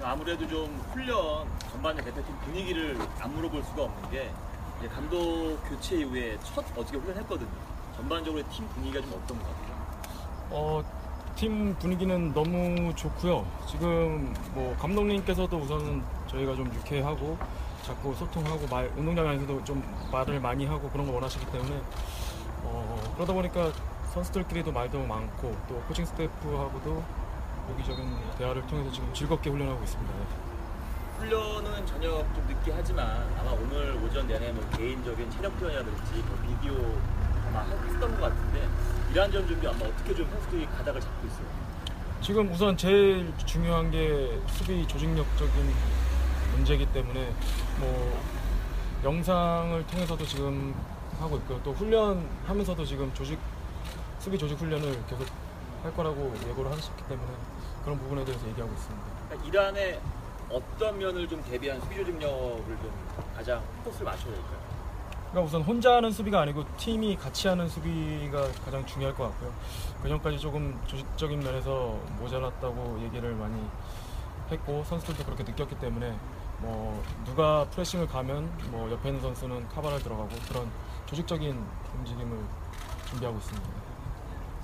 아무래도 0.03 0.49
좀 0.49 0.77
훈련 0.93 1.56
전반의 1.87 2.05
대표팀 2.05 2.37
분위기를 2.41 2.99
안 3.21 3.33
물어볼 3.35 3.63
수가 3.63 3.85
없는 3.85 4.11
게 4.11 4.31
이제 4.79 4.89
감독 4.89 5.57
교체 5.69 5.97
이후에 5.97 6.37
첫 6.43 6.65
어저께 6.77 6.99
훈련했거든요. 6.99 7.49
전반적으로 7.95 8.43
팀 8.51 8.67
분위기가 8.69 9.01
좀 9.03 9.13
어떤 9.23 9.39
것 9.39 9.45
같아요? 9.45 9.77
어, 10.51 10.83
팀 11.37 11.77
분위기는 11.79 12.33
너무 12.33 12.93
좋고요. 12.95 13.47
지금 13.69 14.35
뭐 14.55 14.77
감독님께서도 14.79 15.57
우선은 15.57 16.03
저희가 16.27 16.57
좀 16.57 16.67
유쾌하고 16.75 17.39
자꾸 17.85 18.15
소통하고 18.15 18.67
말 18.67 18.91
운동장 18.97 19.29
안에서도 19.29 19.63
좀 19.65 19.83
말을 20.11 20.41
많이 20.41 20.67
하고 20.67 20.91
그런 20.91 21.07
걸 21.07 21.15
원하시기 21.15 21.47
때문에 21.47 21.81
어, 22.65 23.13
그러다 23.15 23.33
보니까 23.33 23.71
선수들끼리도 24.13 24.73
말도 24.73 25.07
많고 25.07 25.57
또 25.69 25.81
코칭 25.87 26.05
스태프하고도 26.05 27.05
여기저기 27.71 28.03
대화를 28.39 28.67
통해서 28.67 28.91
지금 28.91 29.13
즐겁게 29.15 29.51
훈련하고 29.51 29.83
있습니다. 29.85 30.46
네. 31.17 31.27
훈련은 31.27 31.87
저녁 31.87 32.35
좀 32.35 32.45
늦게 32.47 32.73
하지만 32.75 33.07
아마 33.39 33.51
오늘 33.53 33.93
오전 34.05 34.27
내내 34.27 34.53
뭐 34.53 34.69
개인적인 34.71 35.31
체력 35.31 35.53
훈련이라든지 35.55 36.13
뭐 36.27 36.39
비디오 36.47 36.75
아마 37.49 37.63
했던 37.63 38.01
것 38.01 38.21
같은데 38.21 38.69
이러한 39.11 39.33
준비 39.33 39.67
아마 39.67 39.79
어떻게 39.87 40.15
좀 40.15 40.29
선수들이 40.31 40.67
가닥을 40.67 41.01
잡고 41.01 41.27
있어요? 41.27 41.47
지금 42.21 42.51
우선 42.53 42.77
제일 42.77 43.33
중요한 43.45 43.91
게 43.91 44.41
수비 44.49 44.87
조직력적인 44.87 45.75
문제이기 46.55 46.87
때문에 46.93 47.33
뭐 47.79 48.23
영상을 49.05 49.87
통해서도 49.87 50.25
지금 50.27 50.75
하고 51.21 51.37
있고요. 51.39 51.61
또 51.63 51.73
훈련하면서도 51.73 52.85
지금 52.85 53.13
조직 53.15 53.39
수비 54.19 54.39
조직 54.39 54.59
훈련을 54.59 55.05
계속 55.07 55.27
할 55.83 55.95
거라고 55.95 56.35
예고를 56.49 56.73
하셨기 56.73 57.05
때문에 57.05 57.29
그런 57.85 57.99
부분에 57.99 58.25
대해서 58.25 58.47
얘기하고 58.49 58.73
있습니다. 58.73 59.07
그러니까 59.29 59.49
이란의 59.49 60.01
어떤 60.51 60.99
면을 60.99 61.29
좀 61.29 61.43
대비한 61.43 61.81
수비 61.81 61.97
조직력을 61.97 62.67
좀 62.67 62.93
가장 63.37 63.63
포커스를 63.85 64.07
맞춰야 64.07 64.33
될까요? 64.33 64.59
그러니까 65.31 65.41
우선 65.43 65.63
혼자 65.63 65.97
하는 65.97 66.11
수비가 66.11 66.41
아니고 66.41 66.65
팀이 66.77 67.17
같이 67.17 67.49
하는 67.49 67.69
수비가 67.69 68.49
가장 68.65 68.87
중요할 68.87 69.15
것 69.15 69.25
같고요. 69.25 69.53
그 70.03 70.09
전까지 70.09 70.39
조금 70.39 70.81
조직적인 70.87 71.41
면에서 71.41 71.99
모자랐다고 72.21 73.01
얘기를 73.03 73.35
많이 73.35 73.61
했고 74.51 74.85
선수들도 74.85 75.25
그렇게 75.25 75.43
느꼈기 75.43 75.79
때문에 75.79 76.17
뭐 76.59 77.03
누가 77.25 77.65
프레싱을 77.71 78.07
가면 78.07 78.51
뭐 78.71 78.91
옆에 78.91 79.09
있는 79.09 79.21
선수는 79.21 79.69
카바를 79.69 79.99
들어가고 80.03 80.29
그런 80.49 80.71
조직적인 81.07 81.63
움직임을 81.99 82.39
준비하고 83.11 83.37
있습니다. 83.39 83.69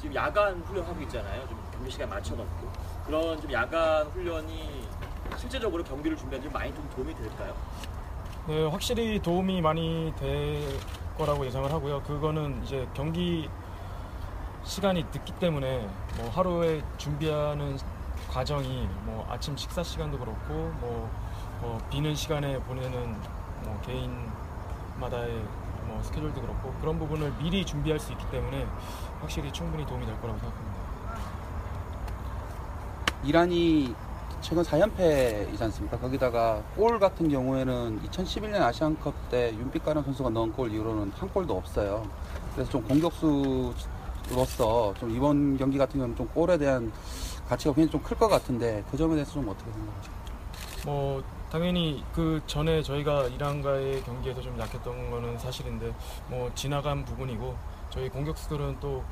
지금 0.00 0.14
야간 0.14 0.60
훈련하고 0.62 1.00
있잖아요. 1.02 1.46
좀 1.48 1.62
경기 1.72 1.90
시간 1.90 2.08
맞춰놓고 2.08 2.70
그런 3.06 3.40
좀 3.40 3.52
야간 3.52 4.06
훈련이 4.08 4.86
실제적으로 5.36 5.82
경기를 5.82 6.16
준비하는 6.16 6.48
데 6.48 6.52
많이 6.52 6.74
좀 6.74 6.88
도움이 6.94 7.14
될까요? 7.14 7.54
네, 8.46 8.66
확실히 8.66 9.20
도움이 9.20 9.60
많이 9.60 10.12
될 10.18 10.62
거라고 11.16 11.46
예상을 11.46 11.70
하고요. 11.70 12.02
그거는 12.02 12.62
이제 12.64 12.88
경기 12.94 13.48
시간이 14.64 15.04
늦기 15.12 15.32
때문에 15.34 15.88
뭐 16.16 16.30
하루에 16.30 16.82
준비하는 16.98 17.78
과정이 18.30 18.88
뭐 19.04 19.26
아침 19.30 19.56
식사 19.56 19.82
시간도 19.82 20.18
그렇고 20.18 20.72
뭐, 20.80 21.10
뭐 21.60 21.78
비는 21.90 22.14
시간에 22.14 22.58
보내는 22.60 23.16
뭐 23.62 23.80
개인마다의 23.84 25.44
뭐 25.86 26.02
스케줄도 26.02 26.40
그렇고 26.40 26.72
그런 26.80 26.98
부분을 26.98 27.32
미리 27.38 27.64
준비할 27.64 27.98
수 27.98 28.12
있기 28.12 28.24
때문에 28.30 28.66
확실히 29.20 29.52
충분히 29.52 29.84
도움이 29.86 30.06
될 30.06 30.20
거라고 30.20 30.38
생각합니다. 30.38 30.82
이란이 33.24 33.94
최근 34.42 34.62
4연패이지 34.64 35.60
않습니까? 35.62 35.98
거기다가 35.98 36.62
골 36.76 36.98
같은 36.98 37.28
경우에는 37.28 38.00
2011년 38.08 38.60
아시안컵 38.62 39.14
때 39.30 39.52
윤빛가람 39.54 40.02
선수가 40.04 40.30
넣은 40.30 40.52
골 40.52 40.72
이후로는 40.72 41.12
한 41.16 41.28
골도 41.30 41.56
없어요. 41.56 42.06
그래서 42.54 42.70
좀 42.70 42.82
공격수로서 42.82 43.74
좀 44.98 45.10
이번 45.10 45.56
경기 45.56 45.78
같은 45.78 45.94
경우는 45.98 46.16
좀 46.16 46.26
골에 46.28 46.58
대한 46.58 46.92
가치가 47.48 47.72
굉장히 47.74 47.90
좀 47.92 48.02
클 48.02 48.18
것 48.18 48.28
같은데 48.28 48.82
그 48.90 48.96
점에 48.96 49.14
대해서 49.14 49.32
좀 49.32 49.48
어떻게 49.48 49.70
생각하세요? 49.70 50.14
뭐 50.86 51.22
당연히 51.50 52.02
그 52.12 52.42
전에 52.46 52.82
저희가 52.82 53.24
이란과의 53.28 54.02
경기에서 54.02 54.40
좀 54.40 54.58
약했던 54.58 55.10
거는 55.10 55.38
사실인데 55.38 55.94
뭐 56.28 56.50
지나간 56.56 57.04
부분이고 57.04 57.54
저희 57.90 58.08
공격수들은 58.08 58.78
또 58.80 59.04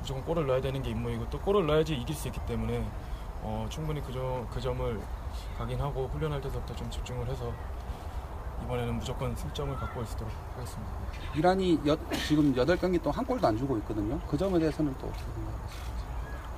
무조건 0.00 0.24
골을 0.24 0.46
넣어야 0.46 0.60
되는 0.60 0.82
게 0.82 0.90
임무이고 0.90 1.30
또 1.30 1.38
골을 1.40 1.66
넣어야지 1.66 1.94
이길 1.94 2.16
수 2.16 2.26
있기 2.28 2.40
때문에 2.46 2.84
어, 3.42 3.66
충분히 3.68 4.00
그, 4.02 4.12
점, 4.12 4.46
그 4.50 4.60
점을 4.60 5.00
각인하고 5.58 6.08
훈련할 6.12 6.40
때부터 6.40 6.74
좀 6.76 6.90
집중을 6.90 7.26
해서 7.28 7.52
이번에는 8.64 8.94
무조건 8.96 9.34
승점을 9.34 9.74
갖고 9.76 10.02
있도록 10.02 10.32
하겠습니다. 10.54 10.92
이란이 11.34 11.80
여- 11.86 11.96
지금 12.26 12.54
8경기 12.54 13.02
동안 13.02 13.18
한 13.18 13.24
골도 13.26 13.46
안 13.46 13.56
주고 13.56 13.76
있거든요. 13.78 14.18
그 14.28 14.36
점에 14.38 14.58
대해서는 14.58 14.94
또 15.00 15.08
어떻게 15.08 15.24
생각하세요? 15.24 15.92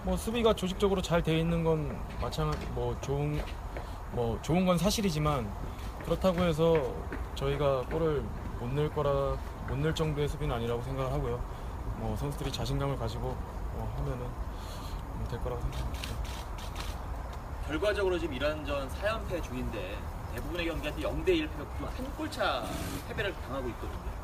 뭐 0.04 0.16
수비가 0.18 0.52
조직적으로 0.54 1.00
잘 1.00 1.22
돼 1.22 1.38
있는 1.38 1.64
건 1.64 1.98
마찬가지 2.20 2.66
뭐 2.74 2.94
좋은 3.00 3.40
뭐 4.12 4.38
좋은 4.42 4.66
건 4.66 4.76
사실이지만 4.76 5.50
그렇다고 6.04 6.42
해서 6.42 6.94
저희가 7.36 7.82
골을 7.90 8.22
못 8.60 8.68
넣을 8.74 8.90
거라 8.90 9.36
못 9.66 9.78
넣을 9.78 9.94
정도의 9.94 10.28
수비는 10.28 10.54
아니라고 10.56 10.82
생각을 10.82 11.10
하고요. 11.10 11.40
뭐 11.96 12.14
선수들이 12.16 12.52
자신감을 12.52 12.98
가지고 12.98 13.28
어, 13.28 13.94
하면은 13.96 14.26
뭐될 15.20 15.40
거라고 15.40 15.62
생각합니다. 15.62 16.33
결과적으로 17.66 18.18
지금 18.18 18.34
이란전 18.34 18.88
4연패 18.90 19.42
중인데 19.42 19.98
대부분의 20.34 20.66
경기한테 20.66 21.02
0대1 21.02 21.48
패배고 21.50 21.86
한 21.86 22.16
골차 22.16 22.64
패배를 23.08 23.34
당하고 23.34 23.68
있거든요. 23.68 24.14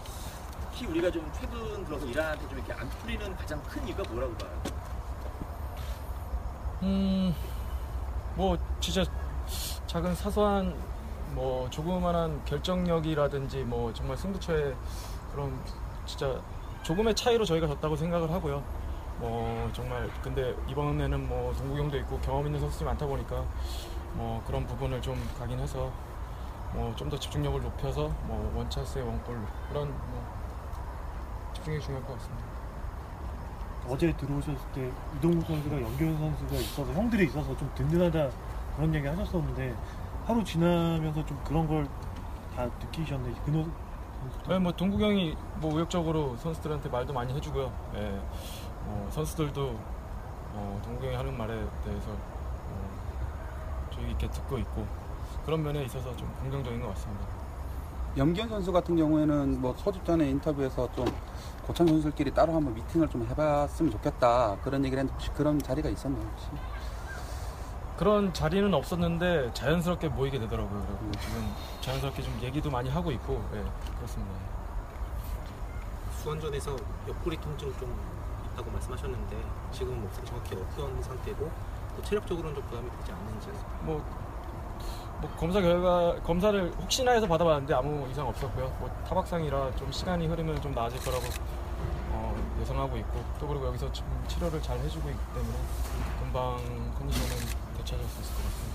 특히 0.73 0.87
우리가 0.87 1.11
좀 1.11 1.31
최근 1.39 1.85
들어서 1.85 2.07
이란한테 2.07 2.49
좀 2.49 2.59
이렇게 2.59 2.73
안 2.73 2.89
풀리는 2.89 3.37
가장 3.37 3.63
큰 3.63 3.87
이유가 3.87 4.03
뭐라고 4.11 4.35
봐요? 4.35 4.51
음, 6.83 7.35
뭐 8.35 8.59
진짜 8.81 9.05
작은 9.87 10.15
사소한 10.15 10.75
뭐 11.33 11.69
조그만한 11.71 12.45
결정력이라든지 12.45 13.59
뭐 13.65 13.93
정말 13.95 14.17
승부처의 14.17 14.75
그런 15.33 15.59
진짜 16.07 16.41
조금의 16.83 17.15
차이로 17.15 17.45
저희가 17.45 17.67
졌다고 17.67 17.97
생각을 17.97 18.31
하고요. 18.31 18.63
뭐 19.21 19.71
정말 19.73 20.09
근데 20.23 20.55
이번에는 20.69 21.29
뭐 21.29 21.53
동국형도 21.55 21.97
있고 21.99 22.19
경험 22.21 22.47
있는 22.47 22.59
선수들이 22.59 22.87
많다 22.87 23.07
보니까 23.07 23.45
뭐 24.15 24.43
그런 24.47 24.67
부분을 24.67 25.01
좀 25.03 25.17
각인해서 25.39 25.91
뭐 26.73 26.95
좀 26.97 27.09
더 27.11 27.19
집중력을 27.19 27.61
높여서 27.63 28.09
뭐 28.25 28.53
원차스의 28.57 29.05
원골 29.07 29.37
그런 29.69 29.89
뭐 29.89 30.25
집중력이 31.55 31.85
중요할 31.85 32.07
것 32.07 32.15
같습니다. 32.15 32.45
어제 33.89 34.13
들어오셨을 34.17 34.57
때 34.75 34.91
이동국 35.17 35.47
선수가 35.47 35.81
연결 35.83 36.15
선수가 36.17 36.55
있어서 36.57 36.93
형들이 36.93 37.25
있어서 37.27 37.57
좀 37.57 37.71
든든하다 37.75 38.31
그런 38.77 38.95
얘기 38.95 39.07
하셨었는데 39.07 39.75
하루 40.27 40.45
지나면서 40.45 41.25
좀 41.27 41.39
그런 41.45 41.67
걸 41.69 41.87
다 42.57 42.67
느끼셨네 42.67 43.33
근호 43.45 43.65
선수도 44.21 44.53
네, 44.53 44.59
뭐 44.59 44.73
동국 44.73 45.01
형이 45.01 45.37
뭐 45.61 45.73
의욕적으로 45.75 46.37
선수들한테 46.37 46.89
말도 46.89 47.13
많이 47.13 47.33
해주고요. 47.33 47.73
예, 47.95 48.21
어, 48.91 49.09
선수들도 49.13 49.79
어, 50.53 50.81
동국 50.85 51.05
형이 51.05 51.15
하는 51.15 51.37
말에 51.39 51.55
대해서 51.85 52.11
어, 52.11 53.89
주의 53.93 54.09
깊게 54.09 54.31
듣고 54.31 54.59
있고 54.59 54.85
그런 55.47 55.63
면에 55.63 55.85
있어서 55.85 56.15
좀 56.17 56.33
긍정적인 56.43 56.81
것 56.81 56.89
같습니다. 56.89 57.25
염기현 58.17 58.49
선수 58.49 58.73
같은 58.73 58.97
경우에는 58.97 59.61
뭐 59.61 59.73
소집 59.77 60.05
전에 60.05 60.29
인터뷰에서 60.31 60.91
좀 60.93 61.07
고참 61.65 61.87
선수들끼리 61.87 62.35
따로 62.35 62.53
한번 62.53 62.75
미팅을 62.75 63.09
좀 63.09 63.25
해봤으면 63.31 63.93
좋겠다 63.93 64.57
그런 64.65 64.85
얘기를 64.85 64.99
했는데 64.99 65.13
혹시 65.13 65.31
그런 65.33 65.61
자리가 65.61 65.89
있었나요 65.89 66.23
혹시? 66.25 66.49
그런 67.97 68.33
자리는 68.33 68.73
없었는데 68.75 69.53
자연스럽게 69.55 70.09
모이게 70.09 70.41
되더라고요. 70.41 70.85
그리고 70.99 71.13
지금 71.21 71.55
자연스럽게 71.83 72.23
좀 72.23 72.37
얘기도 72.43 72.71
많이 72.71 72.91
하고 72.91 73.13
있고 73.13 73.35
예, 73.55 73.63
그렇습니다. 73.97 74.35
수원전에서 76.23 76.77
옆구리 77.09 77.37
통증 77.41 77.73
좀 77.79 77.95
있다고 78.53 78.71
말씀하셨는데 78.71 79.37
지금 79.73 80.01
뭐 80.01 80.11
정확히 80.25 80.55
어떤 80.57 81.03
상태고 81.03 81.51
또 81.97 82.03
체력적으로는 82.03 82.55
좀 82.55 82.65
부담이 82.65 82.91
되지 82.99 83.13
않는지 83.13 83.49
뭐, 83.83 84.03
뭐 85.21 85.31
검사 85.39 85.61
결과 85.61 86.15
검사를 86.23 86.73
혹시나 86.81 87.13
해서 87.13 87.27
받아봤는데 87.27 87.75
아무 87.75 88.09
이상 88.11 88.27
없었고요. 88.29 88.69
뭐 88.81 88.89
타박상이라 89.09 89.77
좀 89.77 89.91
시간이 89.93 90.27
흐르면 90.27 90.61
좀 90.63 90.73
나아질 90.73 91.01
거라고 91.01 91.25
어, 92.13 92.57
예상하고 92.61 92.97
있고 92.99 93.25
또 93.39 93.47
그리고 93.49 93.67
여기서 93.67 93.91
지금 93.93 94.09
치료를 94.29 94.63
잘 94.63 94.79
해주고 94.79 95.09
있기 95.11 95.21
때문에 95.35 95.55
금방 96.21 96.57
컨디션은 96.99 97.37
되찾을 97.79 98.05
수 98.07 98.21
있을 98.21 98.35
것 98.35 98.43
같습니다. 98.45 98.71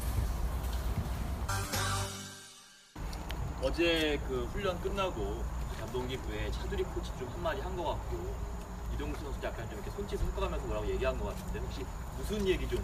어제 3.64 4.20
그 4.28 4.46
훈련 4.52 4.80
끝나고 4.82 5.42
감독님부에 5.80 6.52
차두리 6.52 6.84
코치 6.84 7.12
좀 7.18 7.28
한마디 7.30 7.62
한 7.62 7.76
것 7.76 7.84
같고 7.86 8.34
이동국 8.96 9.20
선수 9.22 9.38
약간 9.44 9.68
좀 9.70 9.80
이렇게 9.80 9.92
손짓 9.92 10.20
섞어가면서 10.20 10.66
뭐라고 10.68 10.88
얘기한 10.88 11.18
것 11.20 11.28
같은데 11.36 11.60
혹시 11.60 11.86
무슨 12.18 12.48
얘기 12.48 12.68
좀 12.68 12.80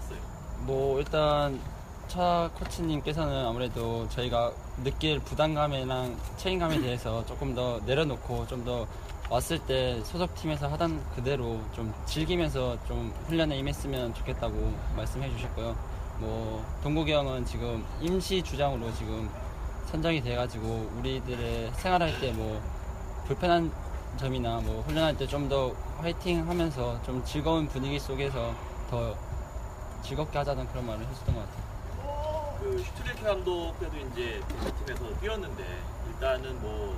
했어요? 0.00 0.18
뭐 0.60 0.98
일단 0.98 1.60
차 2.08 2.50
코치님께서는 2.54 3.46
아무래도 3.46 4.08
저희가 4.10 4.52
느낄 4.84 5.18
부담감이랑 5.20 6.16
책임감에 6.36 6.80
대해서 6.80 7.24
조금 7.26 7.54
더 7.54 7.80
내려놓고 7.86 8.46
좀 8.46 8.64
더 8.64 8.86
왔을 9.30 9.58
때 9.60 9.98
소속팀에서 10.04 10.68
하던 10.68 11.02
그대로 11.14 11.58
좀 11.72 11.94
즐기면서 12.04 12.76
좀 12.86 13.14
훈련에 13.28 13.56
임했으면 13.56 14.12
좋겠다고 14.12 14.74
말씀해 14.94 15.30
주셨고요. 15.30 15.74
뭐 16.18 16.62
동국이 16.82 17.12
형은 17.12 17.46
지금 17.46 17.82
임시 18.02 18.42
주장으로 18.42 18.92
지금 18.92 19.30
선정이 19.86 20.20
돼가지고 20.22 20.90
우리들의 20.98 21.72
생활할 21.76 22.20
때 22.20 22.30
뭐 22.32 22.60
불편한 23.26 23.72
점이나 24.16 24.60
뭐 24.60 24.82
훈련할 24.82 25.16
때 25.16 25.26
좀 25.26 25.48
더 25.48 25.72
화이팅 25.98 26.48
하면서 26.48 27.00
좀 27.02 27.24
즐거운 27.24 27.66
분위기 27.68 27.98
속에서 27.98 28.54
더 28.90 29.16
즐겁게 30.02 30.38
하자는 30.38 30.66
그런 30.68 30.86
말을 30.86 31.04
해줬던 31.06 31.34
것 31.34 31.40
같아요. 31.40 32.58
그 32.60 32.78
슈틸리케 32.82 33.22
감독 33.22 33.74
때도 33.80 33.96
이제 33.96 34.40
대표팀에서 34.48 35.20
뛰었는데 35.20 35.64
일단은 36.08 36.60
뭐 36.60 36.96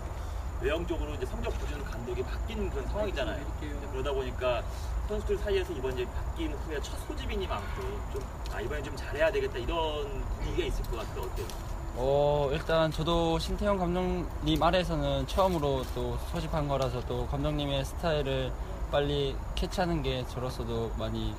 외형적으로 0.60 1.14
이제 1.14 1.26
성적 1.26 1.50
보여주는 1.58 1.82
감독이 1.84 2.22
바뀐 2.22 2.70
그런 2.70 2.86
상황이잖아요. 2.88 3.44
이제 3.58 3.74
그러다 3.92 4.12
보니까 4.12 4.62
선수들 5.08 5.38
사이에서 5.38 5.72
이번 5.72 5.92
이제 5.94 6.06
바뀐 6.06 6.52
후에 6.52 6.80
첫 6.82 6.96
소집이니만큼 7.06 8.02
좀 8.12 8.22
아, 8.52 8.60
이번에 8.60 8.82
좀 8.82 8.96
잘해야 8.96 9.30
되겠다 9.32 9.58
이런 9.58 10.22
분위기가 10.40 10.66
있을 10.68 10.82
것 10.84 10.96
같아요. 10.98 11.22
어때요? 11.22 11.46
어, 11.96 12.48
일단 12.52 12.90
저도 12.90 13.38
신태용 13.38 13.78
감독님 13.78 14.60
아래에서는 14.60 15.28
처음으로 15.28 15.84
또 15.94 16.18
소집한 16.32 16.66
거라서 16.66 17.00
또 17.06 17.26
감독님의 17.28 17.84
스타일을 17.84 18.50
빨리 18.90 19.36
캐치하는 19.54 20.02
게 20.02 20.26
저로서도 20.26 20.92
많이 20.98 21.32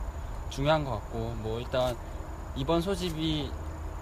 중요한 0.50 0.85
것 0.85 0.91
같고 0.91 1.33
뭐 1.39 1.59
일단 1.59 1.95
이번 2.55 2.81
소집이 2.81 3.51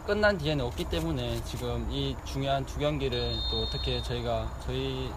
끝난 0.06 0.38
뒤에는 0.38 0.64
없기 0.66 0.86
때문에 0.86 1.44
지금 1.44 1.88
이 1.90 2.16
중요한 2.24 2.64
두 2.68 2.78
경기를 2.78 3.34
또 3.50 3.64
어떻게 3.64 4.00
저희가 4.04 4.48
저희 4.64 5.12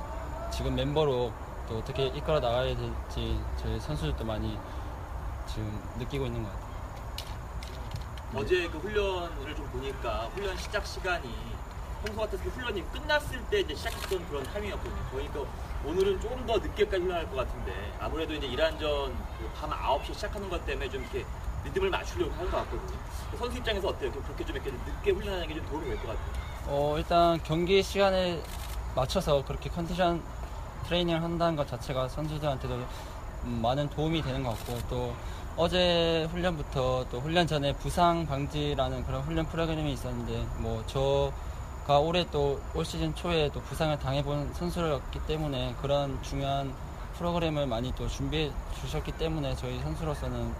지금 0.50 0.74
멤버로 0.74 1.32
또 1.68 1.78
어떻게 1.78 2.06
이끌어 2.06 2.40
나가야 2.40 2.74
될지 2.74 3.38
저희 3.60 3.78
선수들도 3.78 4.24
많이 4.24 4.56
지금 5.46 5.82
느끼고 5.98 6.24
있는 6.26 6.44
것 6.44 6.50
같아요. 6.50 6.65
어제 8.36 8.68
그 8.68 8.78
훈련을 8.78 9.54
좀 9.56 9.66
보니까 9.72 10.28
훈련 10.34 10.56
시작 10.58 10.86
시간이 10.86 11.28
평소 12.04 12.20
같았을 12.20 12.44
때 12.44 12.50
훈련이 12.50 12.82
끝났을 12.92 13.40
때 13.50 13.60
이제 13.60 13.74
시작했던 13.74 14.28
그런 14.28 14.42
타이밍이었거든요. 14.44 15.02
보니까 15.10 15.40
오늘은 15.84 16.20
조금 16.20 16.46
더 16.46 16.58
늦게까지 16.58 17.02
훈련할 17.02 17.30
것 17.30 17.36
같은데 17.36 17.72
아무래도 17.98 18.34
이제 18.34 18.46
이란전 18.46 19.16
그밤 19.38 19.70
9시 19.70 20.14
시작하는 20.14 20.50
것 20.50 20.64
때문에 20.66 20.88
좀 20.90 21.00
이렇게 21.02 21.24
리듬을 21.64 21.90
맞추려고 21.90 22.32
하는 22.34 22.50
것 22.50 22.58
같거든요. 22.58 22.98
선수 23.38 23.58
입장에서 23.58 23.88
어때요? 23.88 24.12
그렇게 24.12 24.44
좀 24.44 24.56
이렇게 24.56 24.70
늦게 24.70 25.10
훈련하는 25.12 25.48
게 25.48 25.54
좀 25.54 25.66
도움이 25.66 25.86
될 25.86 25.96
것 25.96 26.08
같아요. 26.08 26.46
어, 26.68 26.94
일단 26.98 27.40
경기 27.42 27.82
시간에 27.82 28.42
맞춰서 28.94 29.42
그렇게 29.44 29.70
컨디션 29.70 30.22
트레이닝을 30.86 31.22
한다는 31.22 31.56
것 31.56 31.66
자체가 31.68 32.08
선수들한테도 32.08 32.74
음, 33.44 33.60
많은 33.62 33.88
도움이 33.90 34.22
되는 34.22 34.42
것 34.42 34.50
같고 34.50 34.78
또 34.88 35.14
어제 35.58 36.28
훈련부터 36.30 37.06
또 37.10 37.20
훈련 37.20 37.46
전에 37.46 37.72
부상 37.74 38.26
방지라는 38.26 39.04
그런 39.06 39.22
훈련 39.22 39.46
프로그램이 39.46 39.90
있었는데 39.92 40.46
뭐 40.58 40.84
저가 40.86 41.98
올해 41.98 42.26
또 42.30 42.60
올 42.74 42.84
시즌 42.84 43.14
초에 43.14 43.48
또 43.54 43.60
부상을 43.62 43.98
당해본 43.98 44.52
선수였기 44.52 45.20
때문에 45.26 45.74
그런 45.80 46.22
중요한 46.22 46.74
프로그램을 47.16 47.66
많이 47.66 47.90
또 47.94 48.06
준비해 48.06 48.50
주셨기 48.78 49.12
때문에 49.12 49.54
저희 49.56 49.80
선수로서는 49.80 50.52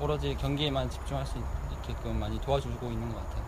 오로지 0.00 0.36
경기에만 0.36 0.88
집중할 0.88 1.26
수 1.26 1.36
있게끔 1.72 2.20
많이 2.20 2.40
도와주고 2.40 2.86
있는 2.86 3.12
것 3.12 3.16
같아요. 3.16 3.44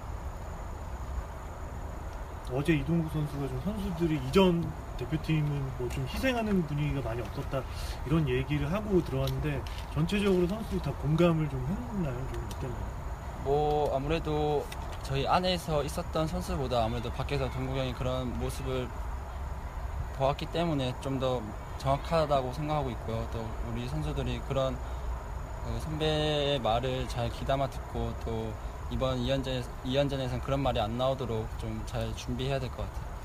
어제 2.53 2.73
이동국 2.75 3.13
선수가 3.13 3.47
좀 3.47 3.61
선수들이 3.65 4.21
이전 4.29 4.73
대표팀은 4.97 5.77
뭐 5.79 5.89
좀 5.89 6.07
희생하는 6.09 6.67
분위기가 6.67 7.01
많이 7.09 7.21
없었다 7.23 7.63
이런 8.07 8.29
얘기를 8.29 8.71
하고 8.73 9.03
들어왔는데 9.05 9.63
전체적으로 9.95 10.47
선수들이 10.47 10.81
다 10.83 10.93
공감을 11.03 11.49
좀 11.49 11.61
했나요? 11.67 12.15
좀 12.33 12.49
어땠나요? 12.55 12.87
뭐 13.45 13.95
아무래도 13.97 14.67
저희 15.03 15.27
안에서 15.27 15.85
있었던 15.85 16.27
선수보다 16.27 16.85
아무래도 16.85 17.11
밖에서 17.13 17.49
동국이 17.51 17.79
형이 17.79 17.95
그런 17.95 18.39
모습을 18.41 18.89
보았기 20.17 20.47
때문에 20.47 20.95
좀 21.01 21.21
더 21.21 21.41
정확하다고 21.79 22.53
생각하고 22.55 22.91
있고요. 22.91 23.29
또 23.33 23.47
우리 23.71 23.87
선수들이 23.89 24.41
그런 24.49 24.77
그 25.65 25.79
선배의 25.81 26.59
말을 26.61 27.07
잘 27.09 27.29
귀담아 27.31 27.69
듣고 27.69 28.13
또 28.25 28.53
이번 28.91 29.19
2연전, 29.19 29.63
2연전에서는 29.85 30.43
그런 30.43 30.61
말이 30.61 30.81
안 30.81 30.97
나오도록 30.97 31.47
좀 31.59 31.83
잘 31.87 32.15
준비해야 32.17 32.59
될 32.59 32.71
것 32.71 32.79
같아요. 32.79 33.16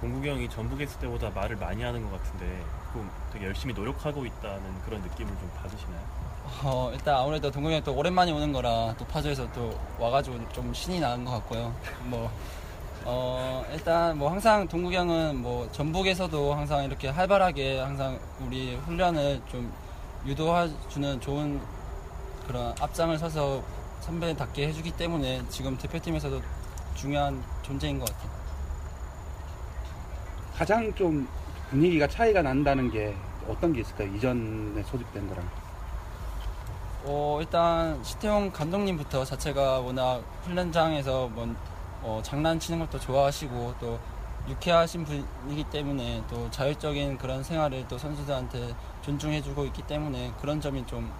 동국이 0.00 0.28
형이 0.28 0.48
전북에 0.48 0.84
있을 0.84 0.98
때보다 1.00 1.30
말을 1.30 1.56
많이 1.56 1.82
하는 1.82 2.02
것 2.02 2.12
같은데 2.12 2.64
좀 2.92 3.10
되게 3.32 3.46
열심히 3.46 3.74
노력하고 3.74 4.24
있다는 4.24 4.62
그런 4.84 5.02
느낌을 5.02 5.28
좀 5.28 5.50
받으시나요? 5.56 6.00
어, 6.64 6.90
일단 6.92 7.16
아무래도 7.16 7.50
동국이 7.50 7.74
형이 7.74 7.84
또 7.84 7.94
오랜만에 7.94 8.32
오는 8.32 8.52
거라 8.52 8.94
또 8.98 9.04
파주에서 9.06 9.52
또 9.52 9.78
와가지고 9.98 10.52
좀 10.52 10.72
신이 10.72 11.00
나는 11.00 11.24
것 11.24 11.32
같고요. 11.32 11.74
뭐, 12.04 12.30
어, 13.04 13.64
일단 13.72 14.16
뭐 14.16 14.30
항상 14.30 14.66
동국이 14.66 14.96
형은 14.96 15.36
뭐 15.36 15.70
전북에서도 15.70 16.54
항상 16.54 16.84
이렇게 16.84 17.08
활발하게 17.08 17.80
항상 17.80 18.18
우리 18.40 18.76
훈련을 18.76 19.42
좀 19.50 19.72
유도해주는 20.26 21.20
좋은 21.20 21.60
그런 22.46 22.74
앞장을 22.80 23.16
서서 23.18 23.62
선배답게 24.00 24.66
해주기 24.68 24.92
때문에 24.92 25.42
지금 25.50 25.76
대표팀에서도 25.76 26.40
중요한 26.94 27.42
존재인 27.62 27.98
것 27.98 28.08
같아요. 28.08 28.39
가장 30.60 30.94
좀 30.94 31.26
분위기가 31.70 32.06
차이가 32.06 32.42
난다는 32.42 32.90
게 32.90 33.16
어떤 33.48 33.72
게 33.72 33.80
있을까요? 33.80 34.14
이전에 34.14 34.82
소집된 34.82 35.26
거랑. 35.26 35.48
어, 37.04 37.38
일단 37.40 38.04
시태용 38.04 38.52
감독님부터 38.52 39.24
자체가 39.24 39.78
워낙 39.78 40.22
훈련장에서 40.42 41.28
뭐, 41.28 41.56
어, 42.02 42.20
장난치는 42.22 42.78
것도 42.78 43.00
좋아하시고 43.00 43.76
또 43.80 43.98
유쾌하신 44.50 45.06
분이기 45.06 45.64
때문에 45.70 46.22
또 46.28 46.50
자율적인 46.50 47.16
그런 47.16 47.42
생활을 47.42 47.88
또 47.88 47.96
선수들한테 47.96 48.74
존중해주고 49.00 49.64
있기 49.64 49.80
때문에 49.86 50.30
그런 50.42 50.60
점이 50.60 50.86
좀 50.86 51.10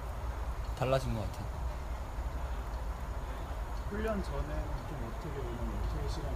달라진 0.78 1.14
것 1.14 1.20
같아요. 1.20 1.46
훈련 3.88 4.22
전에는 4.22 4.62
좀 4.86 5.10
어떻게 5.10 5.32
보면 5.40 5.82
어떻게 5.82 6.12
시간 6.12 6.30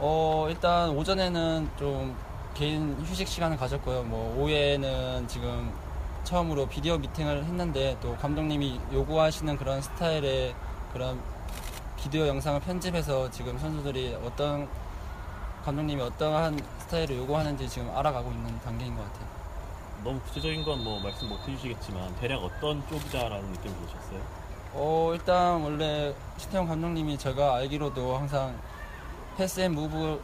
어, 0.00 0.46
일단 0.48 0.90
오전에는 0.90 1.70
좀 1.78 2.16
개인 2.54 2.96
휴식 3.04 3.26
시간을 3.26 3.56
가졌고요. 3.56 4.04
뭐 4.04 4.36
오후에는 4.38 5.26
지금 5.28 5.72
처음으로 6.24 6.66
비디오 6.66 6.98
미팅을 6.98 7.44
했는데 7.44 7.96
또 8.00 8.16
감독님이 8.16 8.80
요구하시는 8.92 9.56
그런 9.56 9.80
스타일의 9.80 10.54
그런 10.92 11.20
비디오 11.96 12.26
영상을 12.26 12.60
편집해서 12.60 13.30
지금 13.30 13.58
선수들이 13.58 14.16
어떤 14.24 14.68
감독님이 15.64 16.00
어떠한 16.02 16.60
스타일을 16.80 17.16
요구하는지 17.18 17.68
지금 17.68 17.90
알아가고 17.96 18.30
있는 18.30 18.58
단계인 18.60 18.94
것 18.96 19.02
같아요. 19.04 19.28
너무 20.04 20.20
구체적인 20.20 20.64
건 20.64 20.78
뭐 20.84 21.00
말씀 21.00 21.28
못 21.28 21.36
해주시겠지만 21.46 22.14
대략 22.20 22.36
어떤 22.44 22.86
쪽이다라는 22.88 23.52
느낌 23.52 23.74
들으셨어요? 23.74 24.20
어, 24.74 25.10
일단 25.12 25.60
원래 25.60 26.14
신태용 26.36 26.68
감독님이 26.68 27.18
제가 27.18 27.56
알기로도 27.56 28.16
항상 28.16 28.54
pass 29.38 29.60
and 29.60 29.72
move 29.72 30.20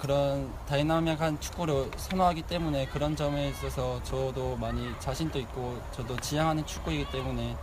그런 0.00 0.54
다이나믹한 0.66 1.40
축구를 1.40 1.90
선호하기 1.96 2.42
때문에 2.42 2.86
그런 2.86 3.16
점에 3.16 3.48
있어서 3.48 4.00
저도 4.04 4.56
많이 4.56 4.88
자신도 5.00 5.40
있고 5.40 5.80
저도 5.90 6.16
지향하는 6.18 6.64
축구이기 6.64 7.10
때문에 7.10 7.56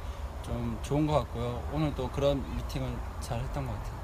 좀 0.44 0.78
좋은 0.84 1.08
것 1.08 1.14
같고요. 1.20 1.64
오늘 1.72 1.96
또 1.96 2.10
그런 2.10 2.44
미팅을 2.58 2.90
잘 3.22 3.40
했던 3.40 3.66
것 3.66 3.72
같아요. 3.72 4.00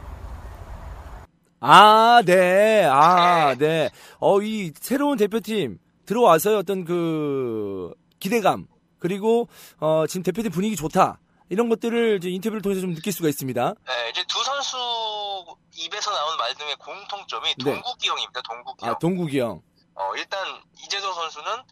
아, 1.60 2.22
네. 2.26 2.86
아, 2.86 3.56
네. 3.56 3.90
어, 4.20 4.42
이 4.42 4.72
새로운 4.80 5.18
대표팀 5.18 5.78
들어와서의 6.06 6.56
어떤 6.56 6.86
그 6.86 7.94
기대감 8.20 8.68
그리고 9.00 9.50
어, 9.82 10.06
지금 10.08 10.24
대표팀 10.24 10.50
분위기 10.50 10.78
좋다. 10.78 11.20
이런 11.50 11.68
것들을 11.70 12.18
이제 12.18 12.30
인터뷰를 12.30 12.62
통해서 12.62 12.82
좀 12.82 12.96
느낄 12.96 13.12
수가 13.12 13.28
있습니다. 13.30 13.74
네, 13.86 14.10
이제 14.10 14.24
두 14.28 14.44
선수 14.44 14.78
입에서 15.76 16.12
나온 16.12 16.38
말 16.38 16.56
중에 16.56 16.76
공통점이 16.76 17.56
네. 17.56 17.64
동국이 17.64 18.08
형입니다. 18.10 18.42
동국이 18.42 18.86
형. 18.86 18.92
아, 18.92 18.98
동국이 18.98 19.40
형. 19.40 19.62
어, 19.96 20.16
일단 20.16 20.62
이재동 20.78 21.14
선수는 21.14 21.64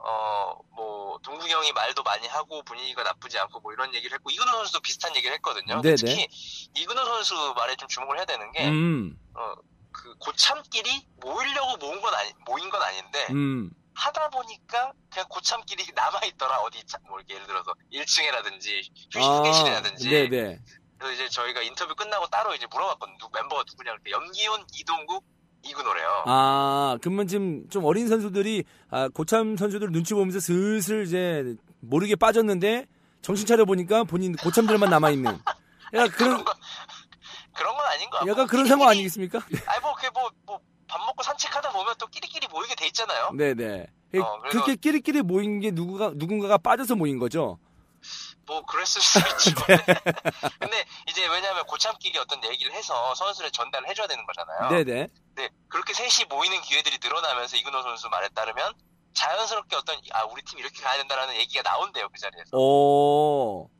어, 0.00 0.54
뭐 0.76 1.18
동국이 1.22 1.52
형이 1.52 1.72
말도 1.72 2.02
많이 2.02 2.26
하고 2.28 2.62
분위기가 2.62 3.02
나쁘지 3.02 3.38
않고 3.38 3.60
뭐 3.60 3.72
이런 3.72 3.92
얘기를 3.94 4.14
했고 4.14 4.30
이근호 4.30 4.50
선수도 4.52 4.80
비슷한 4.80 5.14
얘기를 5.16 5.34
했거든요. 5.36 5.80
네네. 5.82 5.96
특히 5.96 6.28
이근호 6.74 7.04
선수 7.04 7.54
말에 7.56 7.74
좀 7.76 7.88
주목을 7.88 8.16
해야 8.18 8.24
되는 8.24 8.50
게 8.52 8.68
음, 8.68 9.18
어, 9.34 9.54
그 9.92 10.14
고참끼리 10.18 11.06
모이려고 11.20 11.76
모은 11.78 12.00
건 12.00 12.14
아니 12.14 12.32
모인 12.46 12.70
건 12.70 12.80
아닌데 12.80 13.26
음, 13.30 13.70
하다 13.94 14.30
보니까 14.30 14.92
그냥 15.10 15.26
고참끼리 15.28 15.90
남아 15.94 16.20
있더라 16.26 16.58
어디 16.60 16.84
자- 16.86 16.98
뭐 17.08 17.18
예를 17.28 17.46
들어서 17.46 17.74
1층이라든지 17.92 18.90
아, 19.16 19.20
휴게실이라든지 19.20 20.08
네네. 20.08 20.60
그래서 20.98 21.14
이제 21.14 21.28
저희가 21.28 21.62
인터뷰 21.62 21.94
끝나고 21.94 22.26
따로 22.28 22.54
이제 22.54 22.66
물어봤거든요. 22.70 23.16
누- 23.18 23.28
멤버가 23.32 23.64
누구냐 23.70 23.96
그때 23.96 24.10
연기훈, 24.10 24.64
이동국, 24.74 25.24
이근호래요. 25.62 26.24
아, 26.26 26.98
그러면 27.00 27.26
지금 27.26 27.68
좀 27.70 27.84
어린 27.84 28.08
선수들이 28.08 28.64
아, 28.90 29.08
고참 29.08 29.56
선수들 29.56 29.90
눈치 29.92 30.14
보면서 30.14 30.40
슬슬 30.40 31.04
이제 31.04 31.54
모르게 31.80 32.16
빠졌는데 32.16 32.86
정신 33.22 33.46
차려 33.46 33.64
보니까 33.64 34.04
본인 34.04 34.34
고참들만 34.36 34.90
남아 34.90 35.10
있는. 35.10 35.32
약간 35.94 36.10
그런 36.10 36.44
그런 37.54 37.76
건 37.76 37.86
아닌 37.86 38.10
거 38.10 38.18
같고. 38.18 38.30
약간 38.30 38.46
그런 38.46 38.66
상황 38.66 38.88
아니겠습니까? 38.90 39.38
아니 39.66 39.80
뭐 39.80 39.94
그게 39.94 40.10
뭐 40.10 40.30
뭐 40.46 40.58
밥 40.90 41.04
먹고 41.04 41.22
산책하다 41.22 41.70
보면 41.72 41.94
또 41.98 42.06
끼리끼리 42.06 42.48
모이게 42.48 42.74
돼 42.74 42.86
있잖아요. 42.86 43.30
네 43.34 43.52
네. 43.52 43.86
어, 44.18 44.38
그래서- 44.40 44.48
그렇게 44.64 44.74
끼리끼리 44.76 45.20
모인 45.20 45.60
게 45.60 45.70
누구가 45.70 46.12
누군가가 46.14 46.56
빠져서 46.56 46.96
모인 46.96 47.18
거죠. 47.18 47.58
뭐 48.48 48.62
그랬을 48.62 49.00
수도 49.00 49.20
있죠. 49.52 49.66
네. 49.66 49.76
근데 50.58 50.84
이제 51.06 51.26
왜냐하면 51.28 51.64
고참끼리 51.66 52.18
어떤 52.18 52.42
얘기를 52.44 52.72
해서 52.72 53.14
선수를 53.14 53.50
전달을 53.52 53.88
해줘야 53.88 54.06
되는 54.06 54.24
거잖아요. 54.26 54.70
네네. 54.84 55.08
네, 55.36 55.48
그렇게 55.68 55.92
셋이 55.92 56.26
모이는 56.28 56.60
기회들이 56.62 56.98
늘어나면서 57.02 57.56
이근호 57.56 57.82
선수 57.82 58.08
말에 58.08 58.28
따르면 58.30 58.72
자연스럽게 59.14 59.76
어떤 59.76 60.00
아 60.12 60.24
우리 60.24 60.42
팀 60.42 60.58
이렇게 60.58 60.82
가야 60.82 60.96
된다라는 60.98 61.34
얘기가 61.36 61.62
나온대요 61.62 62.08
그 62.08 62.18
자리에서. 62.18 62.56
오, 62.56 63.70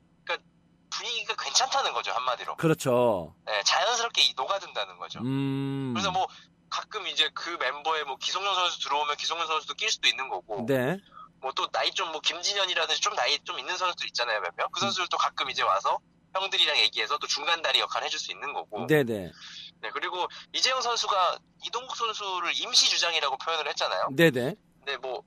분위기가 0.90 1.34
괜찮다는 1.38 1.92
거죠 1.92 2.12
한마디로. 2.12 2.56
그렇죠. 2.56 3.34
네, 3.46 3.62
자연스럽게 3.62 4.22
이- 4.22 4.34
녹아든다는 4.36 4.98
거죠. 4.98 5.20
음. 5.20 5.92
그래서 5.94 6.10
뭐 6.10 6.26
가끔 6.70 7.06
이제 7.06 7.28
그 7.34 7.50
멤버에 7.50 8.02
뭐 8.04 8.16
기성용 8.16 8.54
선수 8.54 8.80
들어오면 8.80 9.16
기성용 9.16 9.46
선수도 9.46 9.74
낄 9.74 9.90
수도 9.90 10.08
있는 10.08 10.28
거고 10.28 10.64
네. 10.66 10.98
뭐 11.40 11.52
또 11.52 11.66
나이 11.68 11.90
좀 11.92 12.10
뭐 12.12 12.20
김진현이라든지 12.20 13.00
좀 13.00 13.14
나이 13.14 13.38
좀 13.44 13.58
있는 13.58 13.76
선수들 13.76 14.06
있잖아요 14.08 14.40
몇 14.40 14.52
명 14.56 14.68
그 14.72 14.80
선수들도 14.80 15.16
가끔 15.18 15.50
이제 15.50 15.62
와서 15.62 15.98
형들이랑 16.34 16.78
얘기해서 16.78 17.16
또 17.18 17.26
중간 17.26 17.62
다리 17.62 17.80
역할을 17.80 18.06
해줄 18.06 18.18
수 18.18 18.30
있는 18.32 18.52
거고. 18.52 18.86
네네. 18.86 19.32
네, 19.80 19.90
그리고 19.92 20.26
이재영 20.52 20.80
선수가 20.82 21.38
이동국 21.64 21.96
선수를 21.96 22.52
임시 22.60 22.88
주장이라고 22.90 23.36
표현을 23.38 23.68
했잖아요. 23.68 24.08
네네. 24.12 24.54
근데 24.78 24.96
뭐 24.98 25.22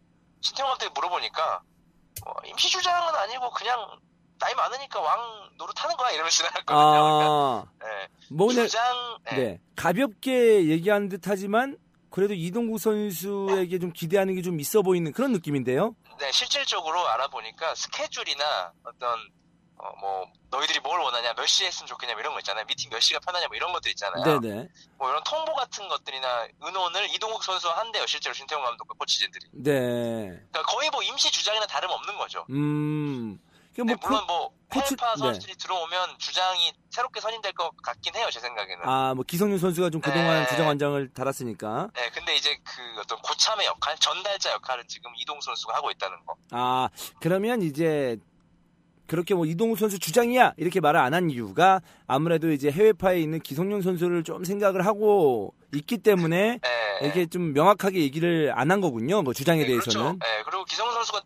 감독이 0.82 0.92
물어보니까 0.94 1.62
뭐 2.26 2.36
임시 2.46 2.70
주장은 2.70 3.16
아니고 3.16 3.50
그냥 3.52 4.00
나이 4.40 4.54
많으니까 4.56 5.00
왕 5.00 5.50
노릇하는 5.58 5.96
거야 5.98 6.12
이러면서 6.12 6.38
지나갔거든요. 6.38 6.78
아, 6.78 7.66
네. 7.80 8.08
뭐 8.32 8.48
그냥 8.48 8.66
주장 8.66 8.84
네. 9.26 9.36
네 9.36 9.62
가볍게 9.76 10.66
얘기하는 10.68 11.10
듯하지만 11.10 11.78
그래도 12.10 12.34
이동국 12.34 12.80
선수에게 12.80 13.80
좀 13.80 13.94
기대하는 13.94 14.36
게 14.36 14.42
좀 14.42 14.60
있어 14.60 14.82
보이는 14.82 15.12
그런 15.14 15.32
느낌인데요. 15.32 15.96
네, 16.22 16.32
실질적으로 16.32 17.08
알아보니까 17.10 17.74
스케줄이나 17.74 18.72
어떤 18.84 19.20
어, 19.78 19.92
뭐 20.00 20.32
너희들이 20.52 20.80
뭘 20.82 21.00
원하냐, 21.00 21.34
몇 21.34 21.48
시에 21.48 21.66
했으면 21.66 21.88
좋겠냐, 21.88 22.14
뭐 22.14 22.22
이런 22.22 22.34
거 22.34 22.40
있잖아요. 22.40 22.64
미팅 22.66 22.92
몇 22.92 23.00
시가 23.00 23.20
편하냐, 23.20 23.48
뭐 23.48 23.56
이런 23.56 23.74
것들 23.74 23.90
있잖아요. 23.90 24.40
네네. 24.40 24.68
뭐 25.00 25.10
이런 25.10 25.24
통보 25.24 25.56
같은 25.56 25.88
것들이나 25.88 26.48
의논을 26.60 27.12
이동국 27.16 27.44
선수와 27.44 27.78
한대요. 27.80 28.06
실제로 28.06 28.36
신태용 28.36 28.64
감독과 28.64 28.94
코치진들이. 29.00 29.48
네. 29.54 30.28
그러니까 30.30 30.62
거의 30.68 30.92
뭐 30.92 31.02
임시 31.02 31.32
주장이나 31.32 31.66
다름 31.66 31.90
없는 31.90 32.16
거죠. 32.20 32.46
음. 32.52 33.40
그러니까 33.74 33.96
네, 33.96 33.96
뭐 34.02 34.10
물론 34.10 34.28
뭐 34.28 34.52
코치- 34.70 34.96
해외파 35.00 35.14
네. 35.16 35.20
선수들이 35.20 35.56
들어오면 35.58 36.18
주장이 36.18 36.74
새롭게 36.92 37.20
선임될 37.22 37.54
것 37.54 37.72
같긴 37.84 38.16
해요. 38.16 38.28
제 38.32 38.40
생각에는. 38.40 38.88
아, 38.88 39.14
뭐 39.14 39.24
기성용 39.28 39.58
선수가 39.58 39.90
좀 39.90 40.02
그동안 40.02 40.44
네. 40.44 40.48
주장 40.50 40.68
원장을 40.68 41.10
달았으니까. 41.14 41.90
네, 41.94 42.10
근데 42.14 42.36
이제 42.36 42.56
그 42.64 43.00
어떤 43.02 43.18
고참의 43.22 43.66
역할, 43.66 43.98
전달자 43.98 44.52
역할은 44.54 44.84
지금 44.88 45.12
이동국 45.18 45.44
선수가 45.44 45.76
하고 45.76 45.92
있다는 45.92 46.18
거. 46.26 46.36
아, 46.52 46.90
그러면 47.20 47.62
이제 47.62 48.18
그렇게 49.08 49.34
뭐 49.34 49.46
이동욱 49.46 49.78
선수 49.78 50.00
주장이야 50.00 50.54
이렇게 50.56 50.80
말을 50.80 50.98
안 51.00 51.14
한 51.14 51.30
이유가 51.30 51.82
아무래도 52.08 52.50
이제 52.50 52.72
해외파에 52.72 53.20
있는 53.20 53.40
기성용 53.42 53.82
선수를 53.82 54.24
좀 54.24 54.46
생각을 54.46 54.86
하고 54.86 55.54
있기 55.74 55.98
때문에 55.98 56.60
네. 56.64 57.00
이렇게 57.02 57.26
좀 57.26 57.52
명확하게 57.52 58.00
얘기를 58.00 58.54
안 58.56 58.72
한 58.72 58.80
거군요. 58.80 59.22
뭐 59.22 59.34
주장에 59.34 59.66
대해서는. 59.66 60.18
그렇죠. 60.18 60.18
네, 60.20 60.44
그리고 60.46 60.64
기성훈 60.64 60.94
선수가 60.94 61.22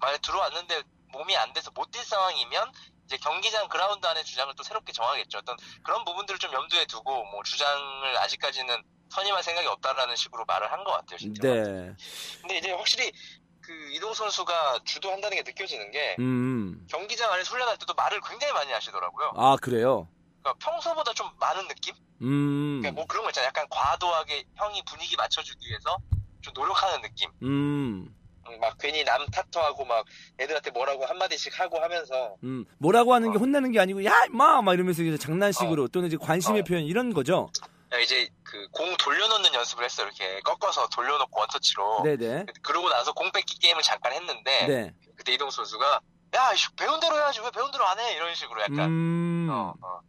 만약 0.00 0.20
들어왔는데 0.22 0.82
몸이 1.20 1.36
안 1.36 1.52
돼서 1.52 1.70
못 1.74 1.90
뛸 1.90 2.02
상황이면 2.04 2.72
이제 3.04 3.16
경기장 3.18 3.68
그라운드 3.68 4.06
안에 4.06 4.22
주장을 4.22 4.54
또 4.56 4.62
새롭게 4.62 4.92
정하겠죠. 4.92 5.38
어떤 5.38 5.56
그런 5.82 6.04
부분들을 6.04 6.38
좀 6.38 6.52
염두에 6.52 6.86
두고 6.86 7.24
뭐 7.24 7.42
주장을 7.42 8.16
아직까지는 8.18 8.82
선임할 9.10 9.42
생각이 9.42 9.66
없다라는 9.66 10.16
식으로 10.16 10.44
말을 10.46 10.70
한 10.72 10.84
것 10.84 10.92
같아요. 10.92 11.18
진짜. 11.18 11.42
네. 11.42 11.94
근데 12.40 12.58
이제 12.58 12.72
확실히 12.72 13.12
그 13.60 13.72
이동 13.92 14.14
선수가 14.14 14.80
주도한다는 14.84 15.36
게 15.36 15.42
느껴지는 15.42 15.90
게 15.90 16.16
음. 16.20 16.86
경기장 16.88 17.30
안에서 17.32 17.50
훈련할 17.50 17.76
때도 17.78 17.92
말을 17.94 18.20
굉장히 18.22 18.52
많이 18.54 18.72
하시더라고요. 18.72 19.32
아, 19.36 19.56
그래요. 19.60 20.08
그러니까 20.42 20.64
평소보다 20.70 21.12
좀 21.12 21.28
많은 21.38 21.68
느낌? 21.68 21.94
음. 22.22 22.78
그러니까 22.80 22.92
뭐 22.92 23.06
그런 23.06 23.24
거 23.24 23.30
있잖아요. 23.30 23.48
약간 23.48 23.66
과도하게 23.68 24.44
형이 24.56 24.82
분위기 24.86 25.16
맞춰주기 25.16 25.68
위해서 25.68 25.98
좀 26.40 26.54
노력하는 26.54 27.02
느낌. 27.02 27.30
음. 27.42 28.16
음, 28.54 28.60
막 28.60 28.76
괜히 28.78 29.04
남 29.04 29.24
탓하고 29.26 29.84
막 29.84 30.04
애들한테 30.38 30.70
뭐라고 30.70 31.04
한마디씩 31.06 31.58
하고 31.60 31.78
하면서 31.80 32.36
음. 32.44 32.64
뭐라고 32.78 33.14
하는 33.14 33.32
게 33.32 33.38
혼내는 33.38 33.72
게 33.72 33.80
아니고 33.80 34.04
야, 34.04 34.24
임마 34.26 34.62
막 34.62 34.74
이러면서 34.74 35.02
이제 35.02 35.16
장난식으로 35.16 35.88
또는 35.88 36.08
이제 36.08 36.16
관심의 36.16 36.60
어. 36.62 36.64
표현 36.64 36.82
이런 36.84 37.12
거죠. 37.12 37.50
야, 37.92 37.98
이제 37.98 38.28
그 38.44 38.60
공 38.72 38.96
돌려놓는 38.96 39.52
연습을 39.54 39.84
했어요. 39.84 40.06
이렇게 40.06 40.40
꺾어서 40.40 40.88
돌려놓고 40.88 41.38
원터치로. 41.40 42.02
네, 42.04 42.16
네. 42.16 42.46
그러고 42.62 42.88
나서 42.88 43.12
공 43.12 43.30
뺏기 43.32 43.58
게임을 43.58 43.82
잠깐 43.82 44.12
했는데 44.12 44.66
네. 44.66 44.94
그때 45.16 45.32
이동 45.32 45.50
선수가 45.50 46.00
야 46.36 46.50
배운 46.76 47.00
대로 47.00 47.16
해야지 47.16 47.40
왜 47.40 47.50
배운 47.50 47.70
대로 47.70 47.84
안 47.86 47.98
해? 47.98 48.14
이런 48.14 48.34
식으로 48.34 48.60
약간 48.62 48.78
음. 48.88 49.48
어, 49.50 49.74
어. 49.82 50.00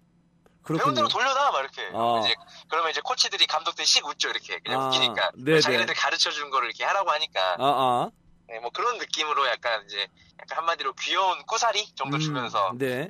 배운. 0.68 0.94
대로 0.94 1.08
돌려놔 1.08 1.52
막 1.52 1.60
이렇게. 1.60 1.90
아. 1.94 2.22
이제 2.24 2.36
그러면 2.70 2.92
이제 2.92 3.02
코치들이 3.04 3.48
감독들이 3.48 3.86
씩 3.86 4.06
웃죠 4.06 4.30
이렇게 4.30 4.60
그냥 4.60 4.82
아, 4.84 4.88
웃기니까 4.88 5.32
네네. 5.36 5.60
자기네들 5.62 5.96
가르쳐 5.96 6.30
준 6.30 6.50
거를 6.52 6.68
이렇게 6.70 6.84
하라고 6.86 7.10
하니까 7.12 7.54
아, 7.54 7.58
아. 7.60 8.10
네, 8.52 8.60
뭐 8.60 8.70
그런 8.72 8.98
느낌으로 8.98 9.48
약간 9.48 9.84
이제 9.86 10.08
약간 10.40 10.58
한마디로 10.60 10.94
귀여운 11.00 11.42
꾸사리 11.46 11.86
정도 11.96 12.18
음, 12.18 12.20
주면서 12.20 12.74
네. 12.78 13.10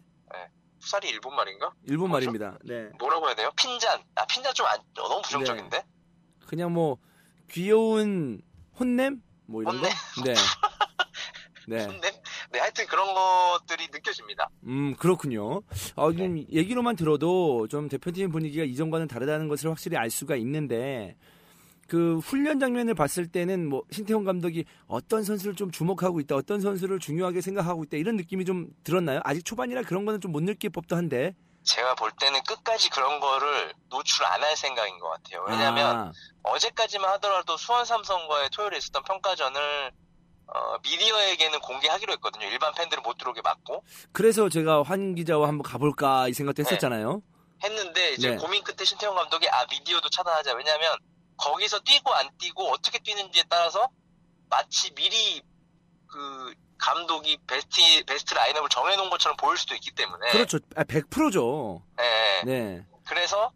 꾸사리 0.80 1.10
일본 1.10 1.36
말인가? 1.36 1.71
일본 1.88 2.12
말입니다. 2.12 2.58
네. 2.63 2.89
뭐라고 2.99 3.27
해야 3.27 3.36
돼요? 3.36 3.51
핀잔. 3.56 4.04
아 4.15 4.25
핀잔 4.25 4.54
좀 4.54 4.67
안, 4.67 4.77
어, 4.80 5.08
너무 5.10 5.21
부정적인데? 5.21 5.84
그냥 6.47 6.73
뭐 6.73 6.97
귀여운 7.49 8.41
혼냄 8.80 9.21
뭐 9.47 9.63
이런 9.63 9.82
거? 9.82 9.88
네. 10.23 10.34
네. 11.67 11.88
네. 11.88 11.88
네, 12.51 12.60
하여튼 12.60 12.86
그런 12.88 13.13
것들이 13.13 13.88
느껴집니다. 13.91 14.49
음, 14.65 14.95
그렇군요. 14.95 15.62
어, 15.95 16.12
좀 16.12 16.38
얘기로만 16.51 16.95
들어도 16.95 17.67
좀 17.67 17.88
대표팀 17.88 18.32
분위기가 18.32 18.63
이전과는 18.63 19.08
다르다는 19.08 19.47
것을 19.47 19.69
확실히 19.69 19.97
알 19.97 20.10
수가 20.10 20.36
있는데 20.36 21.15
그 21.91 22.19
훈련 22.19 22.58
장면을 22.58 22.93
봤을 22.93 23.27
때는 23.27 23.67
뭐 23.67 23.84
신태용 23.91 24.23
감독이 24.23 24.63
어떤 24.88 25.25
선수를 25.25 25.56
좀 25.58 25.71
주목하고 25.71 26.21
있다, 26.21 26.38
어떤 26.38 26.62
선수를 26.62 26.99
중요하게 26.99 27.41
생각하고 27.41 27.84
있다 27.84 27.97
이런 27.97 28.15
느낌이 28.15 28.45
좀 28.45 28.67
들었나요? 28.86 29.19
아직 29.25 29.43
초반이라 29.43 29.82
그런 29.82 30.06
거는 30.06 30.21
좀 30.21 30.32
못 30.32 30.41
느낄 30.41 30.69
법도 30.69 30.95
한데. 30.95 31.36
제가 31.63 31.93
볼 31.95 32.10
때는 32.17 32.39
끝까지 32.47 32.89
그런 32.91 33.19
거를 33.19 33.73
노출 33.89 34.23
안 34.25 34.41
할 34.41 34.56
생각인 34.56 34.97
것 34.99 35.10
같아요. 35.10 35.43
왜냐면 35.49 35.97
아, 35.97 36.12
어제까지만 36.43 37.10
하더라도 37.15 37.58
수원 37.58 37.84
삼성과의 37.84 38.51
토요일에 38.51 38.77
있었던 38.77 39.04
평가전을 39.04 39.91
어, 40.47 40.77
미디어에게는 40.84 41.60
공개하기로 41.60 42.13
했거든요. 42.13 42.45
일반 42.47 42.73
팬들은 42.73 43.04
못 43.04 43.17
들어오게 43.17 43.41
막고 43.41 43.84
그래서 44.13 44.47
제가 44.47 44.84
환 44.84 45.13
기자와 45.13 45.49
한번 45.49 45.63
가볼까 45.63 46.30
이 46.30 46.32
네. 46.32 46.38
생각도 46.38 46.63
했었잖아요. 46.63 47.21
했는데 47.65 48.13
이제 48.13 48.30
네. 48.32 48.36
고민 48.38 48.63
끝에 48.63 48.86
신태용 48.86 49.13
감독이 49.13 49.49
아 49.49 49.65
미디어도 49.69 50.10
차단하자. 50.10 50.54
왜냐하면 50.56 50.95
거기서 51.41 51.80
뛰고 51.80 52.13
안 52.13 52.30
뛰고 52.38 52.71
어떻게 52.71 52.99
뛰는지에 52.99 53.43
따라서 53.49 53.89
마치 54.49 54.93
미리 54.93 55.41
그 56.08 56.54
감독이 56.77 57.38
베스트 57.47 57.82
베스트 58.06 58.34
라인업을 58.34 58.69
정해놓은 58.69 59.10
것처럼 59.10 59.36
보일 59.38 59.58
수도 59.58 59.75
있기 59.75 59.91
때문에 59.91 60.32
그렇죠. 60.32 60.60
아, 60.75 60.84
100%죠. 60.84 61.84
예, 61.99 62.04
예. 62.39 62.43
네. 62.43 62.86
그래서 63.06 63.51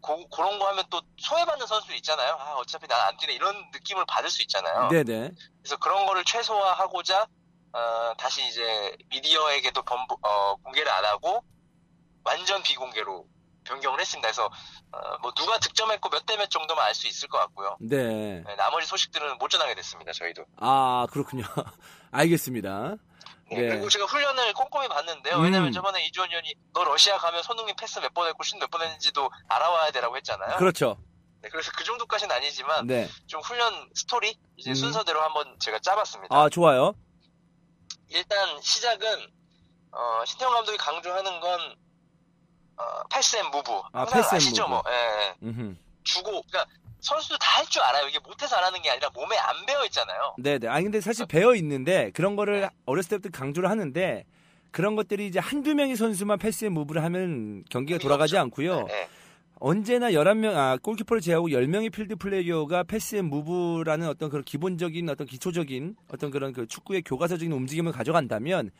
고- 0.00 0.28
그런 0.28 0.58
거 0.58 0.68
하면 0.68 0.84
또 0.90 1.00
소외받는 1.18 1.66
선수 1.66 1.94
있잖아요. 1.94 2.36
아 2.38 2.54
어차피 2.56 2.86
난 2.88 3.00
안 3.08 3.16
뛰네 3.16 3.32
이런 3.34 3.70
느낌을 3.72 4.04
받을 4.06 4.28
수 4.30 4.42
있잖아요. 4.42 4.88
네네. 4.88 5.30
그래서 5.62 5.76
그런 5.78 6.04
거를 6.06 6.24
최소화하고자 6.24 7.26
어, 7.72 8.14
다시 8.18 8.46
이제 8.46 8.96
미디어에게도 9.08 9.82
번부- 9.82 10.18
어, 10.22 10.56
공개를 10.56 10.90
안 10.92 11.04
하고 11.04 11.42
완전 12.24 12.62
비공개로 12.62 13.26
변경을 13.64 14.00
했습니다. 14.00 14.26
그래서 14.28 14.46
어, 14.92 15.18
뭐 15.22 15.32
누가 15.32 15.58
득점했고 15.58 16.08
몇 16.10 16.24
대 16.26 16.36
몇 16.36 16.50
정도만 16.50 16.84
알 16.86 16.94
수 16.94 17.06
있을 17.08 17.28
것 17.28 17.38
같고요. 17.38 17.76
네. 17.80 18.42
네, 18.46 18.56
나머지 18.56 18.86
소식들은 18.86 19.38
못 19.38 19.48
전하게 19.48 19.74
됐습니다. 19.74 20.12
저희도. 20.12 20.44
아, 20.58 21.06
그렇군요. 21.10 21.44
알겠습니다. 22.12 22.96
네, 23.50 23.56
네. 23.60 23.68
그리고 23.68 23.88
제가 23.88 24.06
훈련을 24.06 24.52
꼼꼼히 24.54 24.88
봤는데요. 24.88 25.36
음. 25.36 25.42
왜냐면 25.44 25.72
저번에 25.72 26.04
이주헌 26.06 26.30
위원이 26.30 26.54
너 26.72 26.84
러시아 26.84 27.18
가면 27.18 27.42
손흥민 27.42 27.74
패스 27.76 27.98
몇 27.98 28.12
번 28.14 28.26
했고 28.28 28.42
슛 28.42 28.56
몇 28.58 28.68
번 28.70 28.82
했는지도 28.82 29.30
알아와야 29.48 29.90
되라고 29.90 30.16
했잖아요. 30.16 30.56
그렇죠. 30.56 30.96
네, 31.42 31.48
그래서 31.50 31.70
그 31.76 31.84
정도까지는 31.84 32.34
아니지만 32.34 32.86
네. 32.86 33.08
좀 33.26 33.40
훈련 33.42 33.90
스토리 33.94 34.38
이제 34.56 34.70
음. 34.70 34.74
순서대로 34.74 35.20
한번 35.22 35.56
제가 35.60 35.78
짜봤습니다. 35.80 36.34
아, 36.34 36.48
좋아요. 36.48 36.94
일단 38.08 38.60
시작은 38.62 39.30
어, 39.92 40.24
신태용 40.24 40.52
감독이 40.54 40.78
강조하는 40.78 41.40
건 41.40 41.76
어, 42.76 43.02
pass 43.12 43.34
and 43.34 43.50
move. 43.50 43.70
아, 43.92 44.04
pass 44.06 44.23
and 44.23 44.36
아시죠, 44.36 44.62
move. 44.68 44.72
뭐. 44.74 44.82
예, 44.88 45.48
예. 45.48 45.74
주고 46.04 46.30
그러니까 46.42 46.66
선수도 47.00 47.36
다 47.38 47.54
할 47.58 47.66
줄 47.66 47.82
알아요. 47.82 48.08
이게 48.08 48.18
못해서 48.18 48.56
안 48.56 48.64
하는 48.64 48.82
게 48.82 48.90
아니라 48.90 49.10
몸에 49.14 49.36
안 49.38 49.64
배어 49.66 49.84
있잖아요. 49.86 50.34
네네. 50.38 50.68
아니, 50.68 50.84
근데 50.84 51.00
사실 51.00 51.24
배어 51.26 51.54
있는데 51.54 52.10
그런 52.14 52.34
거를 52.36 52.68
어렸을 52.86 53.10
때부터 53.20 53.30
강조를 53.38 53.70
하는데 53.70 54.24
그런 54.70 54.96
것들이 54.96 55.26
이제 55.28 55.38
한두 55.38 55.74
명의 55.74 55.96
선수만 55.96 56.38
pass 56.38 56.68
and 56.68 56.77
move를 56.77 57.02
하면 57.04 57.62
경기가 57.70 57.98
돌아가지 57.98 58.36
않고요. 58.38 58.86
예. 58.90 59.08
언제나 59.60 60.10
11명, 60.10 60.54
아, 60.56 60.76
골키퍼를 60.82 61.20
제외하고 61.22 61.48
10명의 61.48 61.92
필드 61.92 62.16
플레이어가 62.16 62.82
pass 62.82 63.16
and 63.16 63.26
move라는 63.26 64.08
어떤 64.08 64.28
그런 64.30 64.44
기본적인 64.44 65.08
어떤 65.08 65.26
기초적인 65.26 65.96
어떤 66.12 66.30
그런 66.32 66.52
그 66.52 66.66
축구의 66.66 67.02
교과서적인 67.02 67.50
움직임을 67.52 67.92
가져간다면 67.92 68.70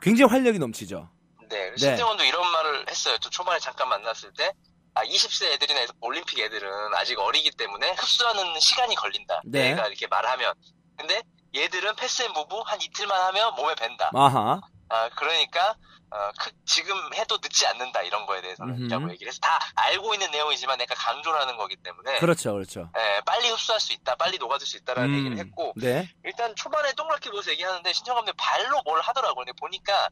굉장히 0.00 0.30
활력이 0.30 0.58
넘치죠. 0.60 1.08
네. 1.48 1.70
네. 1.70 1.76
신태용도 1.76 2.24
이런 2.24 2.50
말을 2.50 2.86
했어요. 2.88 3.16
또 3.22 3.30
초반에 3.30 3.58
잠깐 3.58 3.88
만났을 3.88 4.32
때. 4.34 4.52
아, 4.94 5.04
20세 5.04 5.52
애들이나 5.52 5.86
올림픽 6.00 6.38
애들은 6.40 6.94
아직 6.94 7.18
어리기 7.18 7.52
때문에 7.52 7.92
흡수하는 7.92 8.58
시간이 8.58 8.94
걸린다. 8.96 9.40
네. 9.44 9.70
내가 9.70 9.86
이렇게 9.86 10.06
말하면. 10.08 10.54
근데 10.96 11.22
얘들은 11.54 11.94
pass 11.96 12.22
and 12.22 12.32
move 12.32 12.56
한 12.64 12.80
이틀만 12.82 13.20
하면 13.28 13.54
몸에 13.54 13.74
밴다. 13.76 14.10
아하. 14.14 14.60
아, 14.90 15.08
그러니까, 15.10 15.76
어, 16.10 16.30
크- 16.40 16.50
지금 16.64 16.96
해도 17.14 17.36
늦지 17.42 17.66
않는다, 17.66 18.00
이런 18.02 18.24
거에 18.26 18.40
대해서는. 18.40 18.88
라고 18.88 19.10
얘기를 19.12 19.28
해서 19.30 19.38
다 19.40 19.58
알고 19.76 20.14
있는 20.14 20.30
내용이지만 20.30 20.78
내가 20.78 20.94
강조를 20.94 21.38
하는 21.42 21.56
거기 21.58 21.76
때문에. 21.76 22.18
그렇죠, 22.18 22.54
그렇죠. 22.54 22.90
예, 22.96 23.20
빨리 23.26 23.50
흡수할 23.50 23.80
수 23.80 23.92
있다, 23.92 24.14
빨리 24.16 24.38
녹아들 24.38 24.66
수 24.66 24.78
있다라는 24.78 25.10
음, 25.10 25.16
얘기를 25.18 25.38
했고, 25.38 25.74
네. 25.76 26.08
일단 26.24 26.56
초반에 26.56 26.92
동그랗게 26.94 27.30
모여서 27.30 27.50
얘기하는데, 27.52 27.92
신태용 27.92 28.16
감독 28.16 28.34
발로 28.38 28.80
뭘 28.84 29.00
하더라고요. 29.02 29.44
근데 29.44 29.52
보니까, 29.60 30.08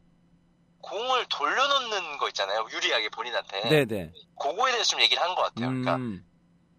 공을 0.86 1.26
돌려놓는 1.28 2.18
거 2.18 2.28
있잖아요. 2.28 2.66
유리하게 2.72 3.08
본인한테. 3.08 3.68
네네. 3.68 4.12
그거에 4.40 4.70
대해서 4.70 4.90
좀 4.90 5.00
얘기를 5.00 5.20
한 5.22 5.34
것 5.34 5.42
같아요. 5.42 5.68
그러니까 5.68 5.96
음, 5.96 6.24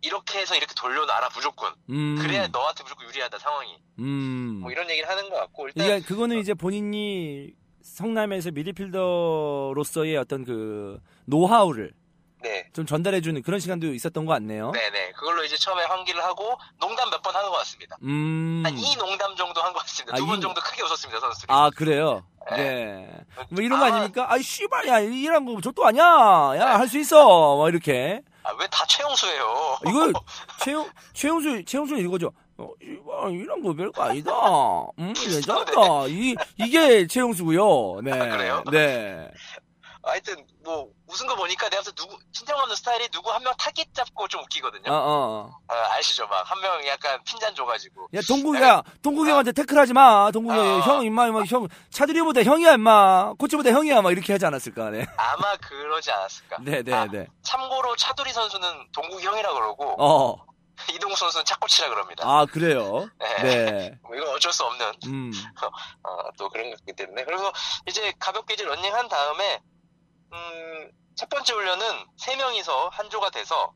이렇게 0.01 0.39
해서 0.39 0.55
이렇게 0.55 0.73
돌려놔라 0.75 1.29
무조건. 1.35 1.73
음, 1.89 2.15
그래야 2.21 2.47
너한테 2.47 2.83
무조건 2.83 3.05
유리하다 3.07 3.37
상황이. 3.39 3.77
음. 3.99 4.59
뭐 4.61 4.71
이런 4.71 4.89
얘기를 4.89 5.09
하는 5.09 5.29
것 5.29 5.35
같고 5.35 5.67
일단 5.67 5.85
그러니까 5.85 6.07
그거는 6.07 6.37
이제 6.39 6.53
본인이 6.53 7.51
성남에서 7.81 8.51
미드필더로서의 8.51 10.17
어떤 10.17 10.45
그 10.45 10.99
노하우를 11.25 11.93
네. 12.41 12.69
좀 12.73 12.85
전달해주는 12.85 13.41
그런 13.41 13.59
시간도 13.59 13.93
있었던 13.93 14.25
것 14.25 14.33
같네요. 14.33 14.71
네네. 14.71 15.11
그걸로 15.13 15.43
이제 15.43 15.57
처음에 15.57 15.83
환기를 15.83 16.23
하고 16.23 16.55
농담 16.79 17.09
몇번한것 17.09 17.51
같습니다. 17.59 17.97
음. 18.03 18.61
한 18.65 18.77
이 18.77 18.95
농담 18.97 19.35
정도 19.35 19.61
한 19.61 19.73
것 19.73 19.79
같습니다. 19.79 20.15
아, 20.15 20.19
두번 20.19 20.37
이- 20.37 20.41
정도 20.41 20.61
크게 20.61 20.83
웃었습니다, 20.83 21.19
선수들이. 21.19 21.47
아 21.49 21.69
그래요. 21.75 22.23
네. 22.51 23.09
뭐 23.49 23.61
이런 23.63 23.79
거 23.79 23.85
아닙니까? 23.85 24.25
아이 24.31 24.41
씨발 24.41 24.87
야 24.87 24.99
이런 24.99 25.45
거 25.45 25.59
저도 25.61 25.85
아니야. 25.85 26.03
야할 26.03 26.87
수 26.87 26.97
있어. 26.99 27.55
뭐 27.55 27.67
이렇게. 27.69 28.21
아, 28.43 28.51
왜 28.59 28.67
다 28.67 28.85
최용수예요? 28.85 29.77
이거 29.87 30.11
최용 30.63 30.89
최용수 31.13 31.65
최용수는 31.65 32.01
이거죠. 32.03 32.31
어, 32.59 32.69
이런 33.29 33.61
거 33.61 33.73
별거 33.73 34.01
아니다. 34.03 34.31
음, 34.99 35.11
괜찮다. 35.13 36.07
이 36.07 36.35
이게 36.57 37.05
최용수고요. 37.07 38.01
네. 38.03 38.11
아, 38.13 38.29
그래요? 38.37 38.63
네. 38.71 39.27
하여튼 40.03 40.45
뭐 40.63 40.87
웃은 41.07 41.25
거 41.27 41.35
보니까 41.35 41.69
내가 41.69 41.81
누구 41.95 42.17
신태용 42.33 42.59
감독 42.59 42.75
스타일이 42.75 43.07
누구 43.09 43.31
한 43.31 43.41
명 43.43 43.53
타깃 43.57 43.93
잡고 43.93 44.27
좀 44.27 44.41
웃기거든요. 44.43 44.91
어, 44.91 44.95
어. 44.95 45.57
아, 45.69 45.95
아시죠? 45.97 46.27
막 46.27 46.43
한 46.51 46.59
명 46.61 46.85
약간 46.87 47.23
핀잔 47.23 47.55
줘가지고. 47.55 48.09
야 48.13 48.19
동국이야, 48.27 48.83
동국이 49.01 49.29
형한테 49.29 49.51
태클하지 49.53 49.93
마. 49.93 50.29
동국이 50.31 50.57
어. 50.57 50.79
형 50.81 51.03
임마 51.03 51.27
임마 51.27 51.43
형 51.43 51.67
차두리보다 51.91 52.43
형이야 52.43 52.73
임마. 52.73 53.33
코치보다 53.39 53.71
형이야 53.71 54.01
막 54.01 54.11
이렇게 54.11 54.33
하지 54.33 54.45
않았을까? 54.45 54.89
네. 54.89 55.05
아마 55.15 55.55
그러지 55.57 56.11
않았을까. 56.11 56.57
네, 56.61 56.83
네, 56.83 56.93
아, 56.93 57.05
네. 57.09 57.27
참고로 57.43 57.95
차두리 57.95 58.33
선수는 58.33 58.87
동국이 58.91 59.25
형이라 59.25 59.53
그러고 59.53 59.95
어. 59.97 60.45
이동수 60.93 61.21
선수는 61.21 61.45
차코치라 61.45 61.89
그럽니다. 61.89 62.23
아 62.27 62.45
그래요. 62.45 63.09
네. 63.19 63.43
네. 63.43 63.99
뭐 64.03 64.15
이건 64.15 64.27
어쩔 64.35 64.51
수 64.53 64.63
없는 64.65 64.93
음. 65.05 65.31
어, 66.03 66.29
또 66.37 66.49
그런 66.49 66.69
거기 66.71 66.93
때문에 66.93 67.23
그래서 67.23 67.51
이제 67.87 68.13
가볍게 68.19 68.53
이제 68.55 68.63
런닝한 68.63 69.07
다음에 69.07 69.59
음, 70.33 70.91
첫 71.15 71.29
번째 71.29 71.53
훈련은 71.53 72.05
세 72.17 72.35
명이서 72.35 72.89
한 72.89 73.09
조가 73.09 73.29
돼서 73.31 73.73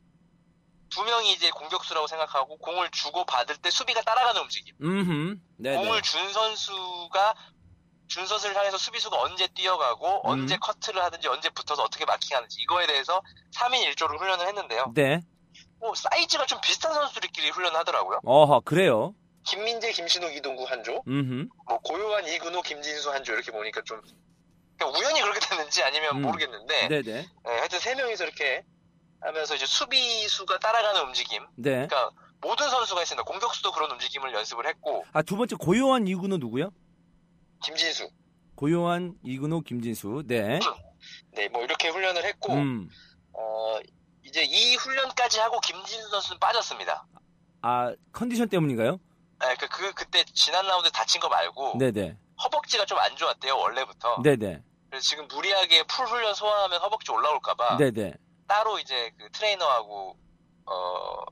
두 0.90 1.02
명이 1.04 1.32
이제 1.32 1.50
공격수라고 1.50 2.06
생각하고 2.06 2.58
공을 2.58 2.90
주고 2.90 3.24
받을 3.24 3.56
때 3.56 3.70
수비가 3.70 4.02
따라가는 4.02 4.42
움직임. 4.42 4.74
음. 4.82 5.40
공을 5.62 6.02
준 6.02 6.32
선수가 6.32 7.34
준 8.08 8.26
선수를 8.26 8.54
향해서 8.54 8.76
수비수가 8.76 9.18
언제 9.18 9.48
뛰어가고 9.48 10.28
음. 10.28 10.30
언제 10.30 10.58
커트를 10.58 11.02
하든지 11.02 11.28
언제 11.28 11.48
붙어서 11.48 11.82
어떻게 11.82 12.04
마킹하는지 12.04 12.60
이거에 12.60 12.86
대해서 12.86 13.22
3인 13.54 13.90
1조를 13.94 14.18
훈련을 14.18 14.46
했는데요. 14.48 14.92
네. 14.94 15.20
뭐 15.80 15.94
사이즈가 15.94 16.44
좀 16.44 16.60
비슷한 16.60 16.92
선수들끼리 16.92 17.50
훈련하더라고요. 17.50 18.20
어허 18.24 18.60
그래요. 18.60 19.14
김민재, 19.44 19.92
김신욱, 19.92 20.36
이동구 20.36 20.64
한 20.64 20.84
조, 20.84 21.02
음. 21.08 21.48
뭐 21.66 21.78
고요한 21.78 22.26
이근호, 22.28 22.62
김진수 22.62 23.10
한조 23.10 23.32
이렇게 23.32 23.50
보니까 23.50 23.80
좀 23.84 24.00
우연히 24.82 25.20
그렇게 25.20 25.40
됐는지 25.40 25.82
아니면 25.82 26.16
음. 26.16 26.22
모르겠는데 26.22 26.88
네, 26.88 27.02
네. 27.02 27.12
네, 27.22 27.28
하여튼 27.44 27.78
세 27.80 27.94
명이서 27.94 28.24
이렇게 28.24 28.64
하면서 29.20 29.54
이제 29.54 29.66
수비수가 29.66 30.58
따라가는 30.58 31.02
움직임. 31.02 31.44
네. 31.56 31.86
그러니까 31.86 32.10
모든 32.40 32.68
선수가 32.68 33.02
있습니다. 33.02 33.22
공격수도 33.24 33.70
그런 33.72 33.90
움직임을 33.92 34.32
연습을 34.34 34.66
했고 34.66 35.04
아 35.12 35.22
두 35.22 35.36
번째 35.36 35.56
고요한 35.56 36.06
이근호 36.08 36.38
누구요? 36.38 36.70
김진수, 37.64 38.10
고요한 38.56 39.14
이근호 39.22 39.60
김진수. 39.60 40.24
네. 40.26 40.58
네, 41.34 41.48
뭐 41.48 41.62
이렇게 41.62 41.88
훈련을 41.88 42.24
했고 42.24 42.52
음. 42.54 42.88
어 43.32 43.78
이제 44.24 44.42
이 44.42 44.74
훈련까지 44.76 45.38
하고 45.40 45.60
김진수 45.60 46.08
선수는 46.10 46.38
빠졌습니다. 46.40 47.06
아 47.62 47.94
컨디션 48.12 48.48
때문인가요? 48.48 48.98
네, 49.40 49.54
그, 49.58 49.68
그 49.68 49.92
그때 49.94 50.24
지난 50.34 50.66
라운드 50.66 50.90
다친 50.90 51.20
거 51.20 51.28
말고 51.28 51.76
네, 51.78 51.90
네. 51.92 52.16
허벅지가 52.42 52.84
좀 52.86 52.98
안 52.98 53.14
좋았대요 53.16 53.56
원래부터. 53.56 54.20
네, 54.22 54.36
네. 54.36 54.62
그래서 54.92 55.08
지금 55.08 55.26
무리하게 55.26 55.84
full 55.84 56.06
훈련 56.06 56.34
소화하면 56.34 56.78
허벅지 56.82 57.10
올라올까봐 57.10 57.78
네, 57.78 57.90
네. 57.90 58.12
따로 58.46 58.78
이제 58.78 59.10
그 59.16 59.26
트레이너하고 59.32 60.18
어 60.66 61.24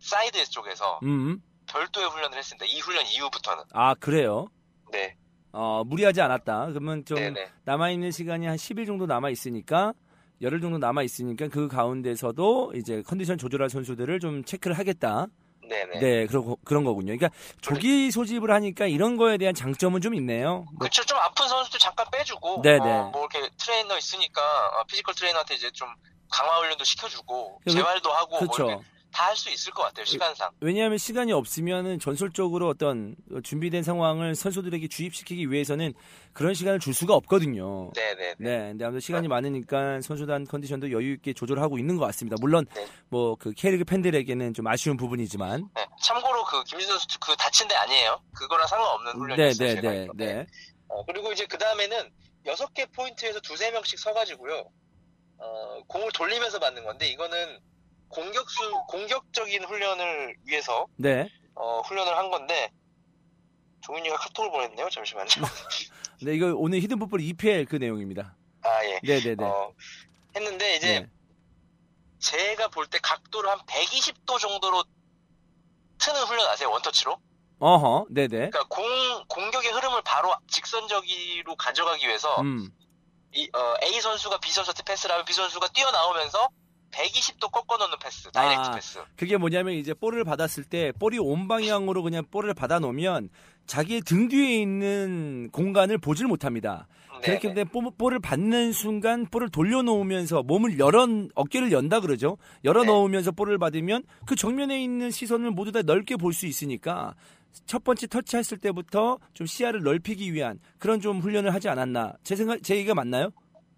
사이드 0.00 0.44
쪽에서 0.50 0.98
음. 1.04 1.40
별도의 1.66 2.08
훈련을 2.08 2.36
했습니다. 2.36 2.66
이 2.66 2.80
훈련 2.80 3.06
이후부터는. 3.06 3.62
아 3.72 3.94
그래요. 3.94 4.48
네. 4.90 5.16
어 5.52 5.84
무리하지 5.84 6.20
않았다. 6.20 6.66
그러면 6.66 7.04
좀 7.04 7.16
네네. 7.16 7.52
남아 7.62 7.90
있는 7.90 8.10
시간이 8.10 8.46
한 8.46 8.56
10일 8.56 8.86
정도 8.86 9.06
남아 9.06 9.30
있으니까 9.30 9.94
열흘 10.42 10.60
정도 10.60 10.78
남아 10.78 11.04
있으니까 11.04 11.46
그 11.46 11.68
가운데서도 11.68 12.72
이제 12.74 13.02
컨디션 13.02 13.38
조절할 13.38 13.70
선수들을 13.70 14.18
좀 14.18 14.42
체크를 14.42 14.76
하겠다. 14.76 15.28
네네. 15.70 15.98
네, 16.00 16.26
그런 16.26 16.56
그런 16.64 16.84
거군요. 16.84 17.16
그러니까 17.16 17.30
조기 17.60 18.10
소집을 18.10 18.50
하니까 18.50 18.86
이런 18.86 19.16
거에 19.16 19.38
대한 19.38 19.54
장점은 19.54 20.00
좀 20.00 20.14
있네요. 20.16 20.66
뭐, 20.72 20.78
그쵸, 20.80 21.04
좀 21.04 21.16
아픈 21.18 21.46
선수들 21.48 21.78
잠깐 21.78 22.04
빼주고, 22.12 22.60
네네. 22.62 22.78
어, 22.80 23.10
뭐 23.12 23.28
이렇게 23.30 23.48
트레이너 23.56 23.96
있으니까, 23.96 24.40
어, 24.42 24.84
physical 24.88 25.14
트레이너한테 25.14 25.54
이제 25.54 25.70
좀 25.70 25.88
강화 26.28 26.58
훈련도 26.58 26.82
시켜주고, 26.84 27.60
왜- 27.66 27.72
재활도 27.72 28.10
하고. 28.12 28.44
뭐다할 28.44 29.36
수 29.36 29.50
있을 29.50 29.72
것 29.72 29.82
같아요, 29.84 30.04
시간상. 30.04 30.50
왜냐하면 30.60 30.98
시간이 30.98 31.32
없으면은 31.32 31.98
전술적으로 32.00 32.68
어떤 32.68 33.14
준비된 33.44 33.82
상황을 33.82 34.34
선수들에게 34.34 34.88
주입시키기 34.88 35.50
위해서는 35.50 35.94
그런 36.32 36.54
시간을 36.54 36.78
줄 36.78 36.94
수가 36.94 37.14
없거든요. 37.14 37.90
네네. 37.92 38.34
네, 38.38 38.58
근데 38.70 38.84
아무래도 38.84 39.00
시간이 39.00 39.28
많으니까 39.28 40.00
선수단 40.00 40.46
컨디션도 40.46 40.92
여유 40.92 41.12
있게 41.14 41.32
조절하고 41.32 41.78
있는 41.78 41.96
것 41.96 42.06
같습니다. 42.06 42.36
물론 42.40 42.66
네. 42.74 42.86
뭐그 43.08 43.52
K리그 43.52 43.84
팬들에게는 43.84 44.54
좀 44.54 44.66
아쉬운 44.66 44.96
부분이지만, 44.96 45.68
네. 45.74 45.86
참고로 46.02 46.44
그 46.44 46.62
김진수 46.64 46.98
선수 46.98 47.06
그 47.20 47.34
다친 47.36 47.66
데 47.68 47.74
아니에요. 47.74 48.20
그거랑 48.34 48.66
상관없는 48.66 49.12
네, 49.12 49.18
훈련이었어요. 49.18 49.74
네, 49.74 49.80
네, 49.80 49.88
알기로. 49.88 50.12
네. 50.16 50.46
어, 50.88 51.04
그리고 51.04 51.32
이제 51.32 51.46
그 51.46 51.58
다음에는 51.58 52.10
여섯 52.46 52.72
개 52.74 52.86
포인트에서 52.86 53.40
두세 53.40 53.70
명씩 53.70 53.98
서가지고요. 53.98 54.70
어, 55.38 55.82
공을 55.86 56.10
돌리면서 56.12 56.58
맞는 56.58 56.84
건데 56.84 57.08
이거는 57.08 57.58
공격수 58.08 58.84
공격적인 58.88 59.64
훈련을 59.64 60.36
위해서 60.44 60.86
네. 60.96 61.28
어, 61.54 61.80
훈련을 61.80 62.16
한 62.16 62.30
건데 62.30 62.70
종윤이가 63.82 64.16
카톡을 64.16 64.50
보냈네요. 64.50 64.88
잠시만요. 64.90 65.28
네, 66.22 66.34
이거 66.34 66.52
오늘 66.54 66.80
히든 66.80 66.98
풋볼 66.98 67.20
EPL 67.20 67.64
그 67.66 67.76
내용입니다. 67.76 68.36
아 68.62 68.84
예. 68.84 69.00
네, 69.02 69.20
네, 69.20 69.34
네. 69.34 69.44
어, 69.44 69.72
했는데 70.36 70.76
이제 70.76 71.00
네. 71.00 71.10
제가 72.18 72.68
볼 72.68 72.86
때 72.88 72.98
각도를 73.02 73.48
한 73.50 73.58
120도 73.60 74.38
정도로 74.38 74.84
트는 75.98 76.20
훈련 76.24 76.46
아세요? 76.48 76.70
원터치로? 76.70 77.16
어허, 77.60 78.06
네, 78.10 78.22
네. 78.28 78.50
그러니까 78.50 78.64
공 78.68 78.84
공격의 79.28 79.70
흐름을 79.70 80.02
바로 80.04 80.34
직선적으로 80.48 81.56
가져가기 81.58 82.06
위해서 82.06 82.40
음. 82.40 82.70
이, 83.34 83.48
어, 83.54 83.74
A 83.84 84.00
선수가 84.00 84.38
B 84.40 84.50
선수한테 84.50 84.82
패스를 84.82 85.12
하면 85.14 85.24
B 85.24 85.32
선수가 85.32 85.68
뛰어나오면서 85.68 86.48
120도 86.90 87.52
꺾어 87.52 87.76
놓는 87.76 87.98
패스, 88.00 88.30
direct 88.32 88.68
아, 88.68 88.72
패스. 88.72 88.98
그게 89.16 89.36
뭐냐면 89.36 89.74
이제 89.74 89.94
볼을 89.94 90.24
받았을 90.24 90.64
때 90.64 90.90
볼이 90.98 91.18
온 91.18 91.46
방향으로 91.48 92.02
그냥 92.02 92.24
볼을 92.30 92.52
받아 92.54 92.78
놓으면 92.80 93.30
자기의 93.66 94.00
등 94.02 94.28
뒤에 94.28 94.60
있는 94.60 95.48
공간을 95.52 95.98
보질 95.98 96.26
못합니다. 96.26 96.88
그렇기 97.22 97.48
네네. 97.48 97.54
때문에 97.54 97.64
볼- 97.70 97.92
볼을 97.98 98.18
받는 98.18 98.72
순간 98.72 99.26
볼을 99.26 99.50
돌려놓으면서 99.50 100.42
몸을 100.42 100.78
열어 100.78 101.06
어깨를 101.34 101.70
연다 101.70 102.00
그러죠. 102.00 102.38
열어 102.64 102.80
네. 102.82 102.86
놓으면서 102.88 103.30
볼을 103.30 103.58
받으면 103.58 104.04
그 104.26 104.34
정면에 104.36 104.82
있는 104.82 105.10
시선을 105.10 105.50
모두 105.50 105.70
다 105.70 105.82
넓게 105.82 106.16
볼 106.16 106.32
수 106.32 106.46
있으니까 106.46 107.14
첫 107.66 107.84
번째 107.84 108.06
터치했을 108.06 108.58
때부터 108.58 109.18
좀 109.34 109.46
시야를 109.46 109.82
넓히기 109.82 110.32
위한 110.32 110.58
그런 110.78 111.00
좀 111.00 111.20
훈련을 111.20 111.52
하지 111.52 111.68
않았나. 111.68 112.14
제 112.24 112.36
생각 112.36 112.62
제 112.62 112.76
얘기가 112.76 112.94
맞나요? 112.94 113.30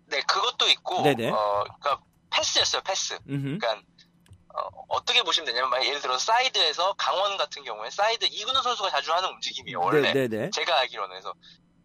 네, 0.09 0.21
그것도 0.29 0.69
있고, 0.73 1.03
네네. 1.03 1.31
어, 1.31 1.65
그러니까 1.81 2.01
패스였어요, 2.31 2.83
패스. 2.87 3.15
음흠. 3.29 3.59
그러니까 3.59 3.81
어, 4.89 5.05
떻게 5.05 5.23
보시면 5.23 5.47
되냐면 5.47 5.85
예를 5.85 6.01
들어 6.01 6.19
사이드에서 6.19 6.95
강원 6.95 7.37
같은 7.37 7.65
경우에 7.65 7.91
사이드 7.91 8.27
이근호 8.31 8.63
선수가 8.63 8.91
자주 8.91 9.13
하는 9.13 9.29
움직임이에요 9.31 9.81
원래 9.81 10.13
네, 10.13 10.29
네, 10.29 10.29
네. 10.29 10.51
제가 10.51 10.79
알기로는 10.81 11.11
그래서 11.11 11.35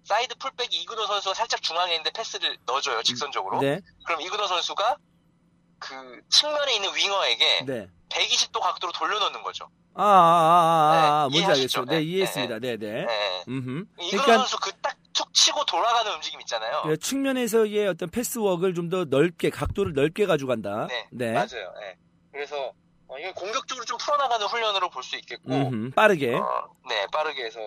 사이드 0.04 0.36
풀백이 0.36 0.76
이근호 0.82 1.06
선수가 1.08 1.34
살짝 1.34 1.62
중앙에 1.62 1.92
있는데 1.94 2.12
패스를 2.12 2.58
넣어줘요 2.66 3.04
직선적으로 3.04 3.60
네. 3.62 3.82
그럼 4.06 4.22
이근호 4.22 4.48
선수가 4.48 4.98
그 5.80 6.22
측면에 6.30 6.76
있는 6.76 6.94
윙어에게 6.96 7.66
네. 7.66 7.90
120도 8.10 8.60
각도로 8.62 8.92
돌려놓는 8.94 9.44
거죠 9.44 9.70
아, 10.00 10.04
아, 10.04 10.06
아, 10.06 10.12
아, 10.12 11.24
아, 11.24 11.30
네, 11.32 11.40
뭔지? 11.40 11.60
알겠어요. 11.60 11.86
네, 11.86 11.96
네, 11.96 12.02
이해했습니다. 12.04 12.60
네, 12.60 12.78
네. 12.78 13.06
네. 13.06 13.44
음흠. 13.48 13.86
이근호 14.00 14.22
그러니까 14.24 14.38
선수 14.38 14.60
그 14.60 14.72
딱 14.82 14.96
툭 15.18 15.34
치고 15.34 15.66
돌아가는 15.66 16.14
움직임 16.14 16.40
있잖아요 16.42 16.84
예, 16.88 16.96
측면에서의 16.96 17.88
어떤 17.88 18.10
패스워크를 18.10 18.76
좀더 18.76 19.06
넓게 19.06 19.50
각도를 19.50 19.94
넓게 19.94 20.28
가져간다. 20.28 20.88
네, 21.12 21.32
맞아요 21.34 21.74
네. 21.82 21.98
그래서 22.38 22.72
어, 23.08 23.18
이건 23.18 23.34
공격적으로 23.34 23.84
좀 23.86 23.98
풀어나가는 23.98 24.46
훈련으로 24.46 24.90
볼 24.92 25.02
수 25.04 25.16
있겠고 25.16 25.52
음흠, 25.52 25.92
빠르게. 25.96 26.36
어, 26.36 26.70
네, 26.88 27.08
빠르게 27.12 27.46
해서 27.46 27.62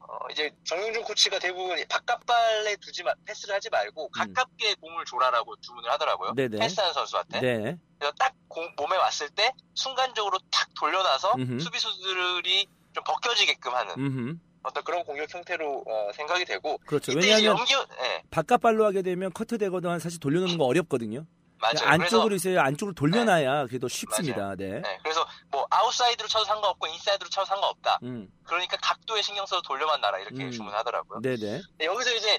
어, 0.00 0.04
어, 0.08 0.18
이제 0.32 0.50
정용준 0.64 1.04
코치가 1.04 1.38
대부분 1.38 1.76
바깥발에 1.88 2.74
두지 2.80 3.04
마, 3.04 3.12
패스를 3.24 3.54
하지 3.54 3.70
말고 3.70 4.08
가깝게 4.08 4.74
공을 4.80 5.04
줘라라고 5.04 5.54
주문을 5.60 5.90
하더라고요. 5.92 6.30
음. 6.30 6.34
네네. 6.34 6.58
패스하는 6.58 6.92
선수한테. 6.92 7.40
네. 7.40 7.78
그래서 7.98 8.12
딱 8.18 8.34
공, 8.48 8.68
몸에 8.76 8.96
왔을 8.96 9.28
때 9.30 9.52
순간적으로 9.74 10.38
탁 10.50 10.68
돌려놔서 10.74 11.34
음흠. 11.36 11.60
수비수들이 11.60 12.66
좀 12.92 13.04
벗겨지게끔 13.04 13.74
하는 13.74 13.94
음흠. 13.96 14.34
어떤 14.64 14.82
그런 14.82 15.04
공격 15.04 15.32
형태로 15.32 15.84
어, 15.86 16.12
생각이 16.14 16.44
되고 16.44 16.78
그렇죠. 16.78 17.12
왜냐하면 17.14 17.44
염기 17.44 17.74
예, 17.74 18.22
바깥발로 18.32 18.84
하게 18.84 19.02
되면 19.02 19.32
커트 19.32 19.58
되거나 19.58 20.00
사실 20.00 20.18
돌려놓는 20.18 20.58
거 20.58 20.64
어렵거든요. 20.64 21.24
맞아요. 21.58 21.88
안쪽으로 21.88 22.28
그래서, 22.30 22.50
있어야 22.50 22.64
안쪽으로 22.64 22.94
돌려놔야 22.94 23.64
그게 23.64 23.78
더 23.78 23.88
쉽습니다. 23.88 24.54
네. 24.56 24.80
네, 24.80 24.98
그래서 25.02 25.26
뭐 25.50 25.66
아웃사이드로 25.70 26.28
쳐도 26.28 26.44
상관없고 26.44 26.86
인사이드로 26.86 27.30
쳐도 27.30 27.46
상관없다. 27.46 27.98
음. 28.02 28.28
그러니까 28.44 28.76
각도에 28.82 29.22
신경 29.22 29.46
써서 29.46 29.62
돌려만 29.62 30.00
놔라 30.00 30.18
이렇게 30.18 30.44
음. 30.44 30.50
주문하더라고요. 30.50 31.20
네네. 31.22 31.62
근데 31.70 31.84
여기서 31.86 32.12
이제 32.14 32.38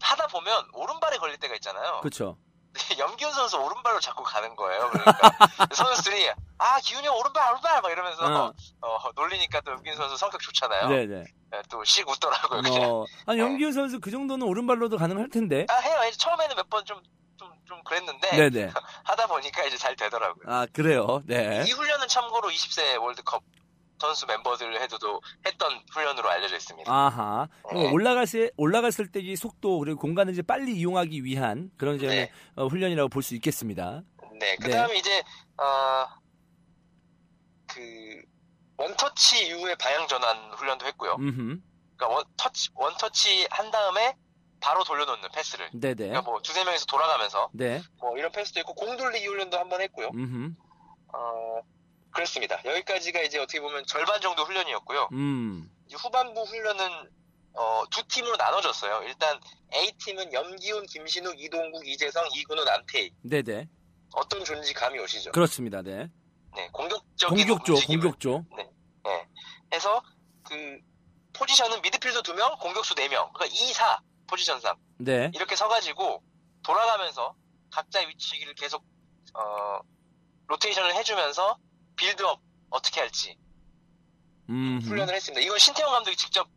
하다 0.00 0.28
보면 0.28 0.64
오른발에 0.74 1.18
걸릴 1.18 1.38
때가 1.38 1.54
있잖아요. 1.56 2.00
그렇죠. 2.02 2.36
염기훈 2.98 3.32
선수 3.34 3.58
오른발로 3.58 4.00
자꾸 4.00 4.22
가는 4.22 4.54
거예요. 4.56 4.88
그러니까 4.90 5.12
선수들이 5.74 6.30
아 6.58 6.80
기훈이 6.80 7.06
형 7.06 7.14
오른발 7.18 7.50
오른발 7.50 7.82
막 7.82 7.90
이러면서 7.92 8.46
어. 8.46 8.52
어, 8.80 9.10
놀리니까 9.14 9.60
또 9.60 9.72
염기훈 9.72 9.96
선수 9.96 10.16
성격 10.16 10.40
좋잖아요. 10.40 10.88
네네. 10.88 11.24
또씩 11.68 12.08
웃더라고요. 12.08 12.60
어, 12.82 13.04
아니 13.26 13.40
염기훈 13.40 13.72
선수 13.72 14.00
그 14.00 14.10
정도는 14.10 14.46
오른발로도 14.46 14.96
가능할 14.96 15.28
텐데. 15.28 15.66
아 15.68 15.74
해요. 15.74 16.10
처음에는 16.16 16.56
몇 16.56 16.68
번 16.70 16.84
좀 16.86 17.02
좀좀 17.72 17.82
그랬는데 17.84 18.30
네네. 18.50 18.72
하다 19.04 19.26
보니까 19.26 19.64
이제 19.64 19.76
잘 19.76 19.96
되더라고요. 19.96 20.44
아 20.46 20.66
그래요. 20.72 21.22
네. 21.26 21.64
이 21.66 21.70
훈련은 21.72 22.08
참고로 22.08 22.48
20세 22.50 23.00
월드컵 23.00 23.42
선수 23.98 24.26
멤버들 24.26 24.80
해도도 24.82 25.20
했던 25.46 25.80
훈련으로 25.92 26.28
알려져 26.28 26.56
있습니다. 26.56 26.92
아하. 26.92 27.48
네. 27.72 27.90
올라갔을 27.90 28.50
올라갔을 28.56 29.10
때 29.10 29.20
이 29.20 29.36
속도 29.36 29.78
그리고 29.78 30.00
공간을 30.00 30.32
이제 30.32 30.42
빨리 30.42 30.72
이용하기 30.76 31.24
위한 31.24 31.70
그런 31.78 31.96
이제 31.96 32.06
네. 32.08 32.32
어, 32.56 32.66
훈련이라고 32.66 33.08
볼 33.08 33.22
수 33.22 33.34
있겠습니다. 33.36 34.02
네, 34.40 34.56
그 34.56 34.68
다음에 34.68 34.96
이제, 34.96 35.22
어, 35.56 36.08
그, 37.68 38.20
원터치 38.76 39.46
이후에 39.46 39.76
방향 39.76 40.08
전환 40.08 40.36
훈련도 40.54 40.84
했고요. 40.86 41.14
음흠. 41.20 41.60
그러니까 41.96 42.08
원, 42.08 42.24
터치, 42.36 42.70
원터치 42.74 43.46
한 43.52 43.70
다음에 43.70 44.16
바로 44.62 44.84
돌려놓는 44.84 45.28
패스를. 45.34 45.70
네네. 45.72 45.94
그러니까 45.94 46.22
뭐 46.22 46.40
두세 46.40 46.64
명이서 46.64 46.86
돌아가면서 46.86 47.50
네. 47.52 47.82
뭐 48.00 48.16
이런 48.16 48.30
패스도 48.32 48.60
있고 48.60 48.74
공 48.74 48.96
돌리기 48.96 49.26
훈련도 49.26 49.58
한번 49.58 49.80
했고요. 49.82 50.10
음흠. 50.14 50.52
어, 51.14 51.60
그렇습니다. 52.10 52.60
여기까지가 52.64 53.20
이제 53.22 53.38
어떻게 53.38 53.60
보면 53.60 53.84
절반 53.86 54.20
정도 54.20 54.44
훈련이었고요. 54.44 55.08
음. 55.12 55.70
후반부 55.92 56.42
훈련은 56.42 57.10
어, 57.54 57.82
두 57.90 58.06
팀으로 58.06 58.36
나눠졌어요. 58.36 59.02
일단 59.06 59.38
A팀은 59.74 60.32
염기훈, 60.32 60.86
김신욱, 60.86 61.38
이동국, 61.38 61.86
이재성, 61.86 62.28
이근우, 62.34 62.64
남태희. 62.64 63.12
네네. 63.22 63.68
어떤 64.14 64.44
존지 64.44 64.72
감이 64.72 64.98
오시죠? 64.98 65.32
그렇습니다. 65.32 65.82
네. 65.82 66.08
네, 66.54 66.68
공격적인 66.72 67.36
공격조, 67.36 67.72
움직임을 67.74 68.02
공격조. 68.02 68.44
네. 68.56 68.68
해서 69.72 70.02
그 70.44 70.78
포지션은 71.32 71.80
미드필더 71.82 72.22
2명, 72.22 72.58
공격수 72.60 72.94
4명. 72.94 73.32
그러니까 73.32 73.46
2, 73.46 73.72
4 73.72 74.00
포지션상 74.36 74.74
네. 74.96 75.30
이렇게 75.34 75.54
서가지고 75.56 76.22
돌아가면서 76.62 77.34
각자의 77.70 78.08
위치를 78.08 78.54
계속 78.54 78.82
어, 79.34 79.78
로테이션을 80.46 80.94
해주면서 80.94 81.58
빌드업 81.96 82.40
어떻게 82.70 83.00
할지 83.00 83.36
음. 84.48 84.80
훈련을 84.82 85.14
했습니다. 85.14 85.44
이건 85.44 85.58
신태용 85.58 85.92
감독이 85.92 86.16
직접 86.16 86.48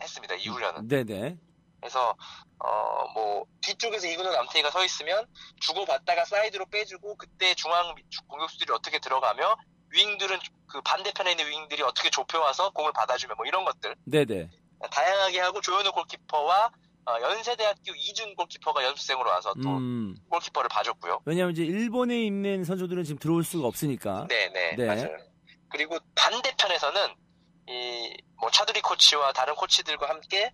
했습니다. 0.00 0.34
이 0.34 0.48
훈련은. 0.48 0.88
네네. 0.88 1.38
그래서 1.80 2.16
어 2.58 2.92
뭐 3.14 3.44
뒤쪽에서 3.60 4.06
이근호 4.08 4.30
남태희가 4.32 4.70
서 4.70 4.82
있으면 4.84 5.26
주고 5.60 5.84
받다가 5.84 6.24
사이드로 6.24 6.64
빼주고 6.66 7.16
그때 7.16 7.54
중앙 7.54 7.94
미- 7.94 8.02
공격수들이 8.26 8.72
어떻게 8.72 8.98
들어가며 8.98 9.54
윙들은 9.90 10.38
그 10.66 10.80
반대편에 10.80 11.32
있는 11.32 11.46
윙들이 11.46 11.82
어떻게 11.82 12.08
좁혀와서 12.08 12.70
공을 12.70 12.92
받아주며 12.94 13.34
뭐 13.36 13.44
이런 13.44 13.64
것들 13.66 13.94
네네. 14.06 14.48
다양하게 14.90 15.40
하고 15.40 15.60
조현우 15.60 15.92
골키퍼와 15.92 16.70
어, 17.06 17.20
연세대학교 17.20 17.94
이준 17.96 18.34
골키퍼가 18.36 18.84
연습생으로 18.84 19.28
와서 19.28 19.52
또 19.62 19.68
음. 19.76 20.14
골키퍼를 20.30 20.68
봐줬고요. 20.68 21.22
왜냐하면 21.24 21.52
이제 21.52 21.64
일본에 21.64 22.22
있는 22.22 22.64
선수들은 22.64 23.04
지금 23.04 23.18
들어올 23.18 23.44
수가 23.44 23.66
없으니까. 23.66 24.26
네네 24.28 24.76
네. 24.76 24.86
맞아요. 24.86 25.08
그리고 25.70 25.98
반대편에서는 26.14 27.14
이 27.68 28.32
뭐 28.42 28.50
차두리 28.50 28.80
코치와 28.82 29.32
다른 29.32 29.54
코치들과 29.54 30.08
함께 30.08 30.52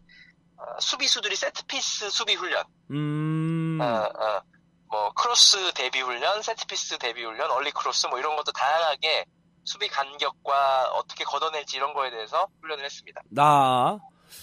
어, 0.58 0.78
수비수들이 0.78 1.34
set 1.37 1.64
piece 1.64 2.11
수비 2.11 2.34
훈련 2.34 2.62
음. 2.90 3.78
어, 3.80 3.84
어, 3.84 4.42
뭐 4.90 5.11
크로스 5.14 5.72
대비 5.72 6.00
훈련, 6.00 6.42
set 6.42 6.63
piece 6.63 6.98
대비 6.98 7.24
훈련, 7.24 7.50
early 7.50 7.70
크로스 7.70 8.08
뭐 8.08 8.18
이런 8.18 8.37
것도 8.37 8.52
다양하게 8.52 9.24
수비 9.64 9.88
간격과 9.88 10.90
어떻게 10.92 11.24
걷어낼지 11.24 11.78
이런 11.78 11.94
거에 11.94 12.11
대해서 12.11 12.46
훈련을 12.61 12.84
했습니다. 12.84 13.22
아 13.30 13.98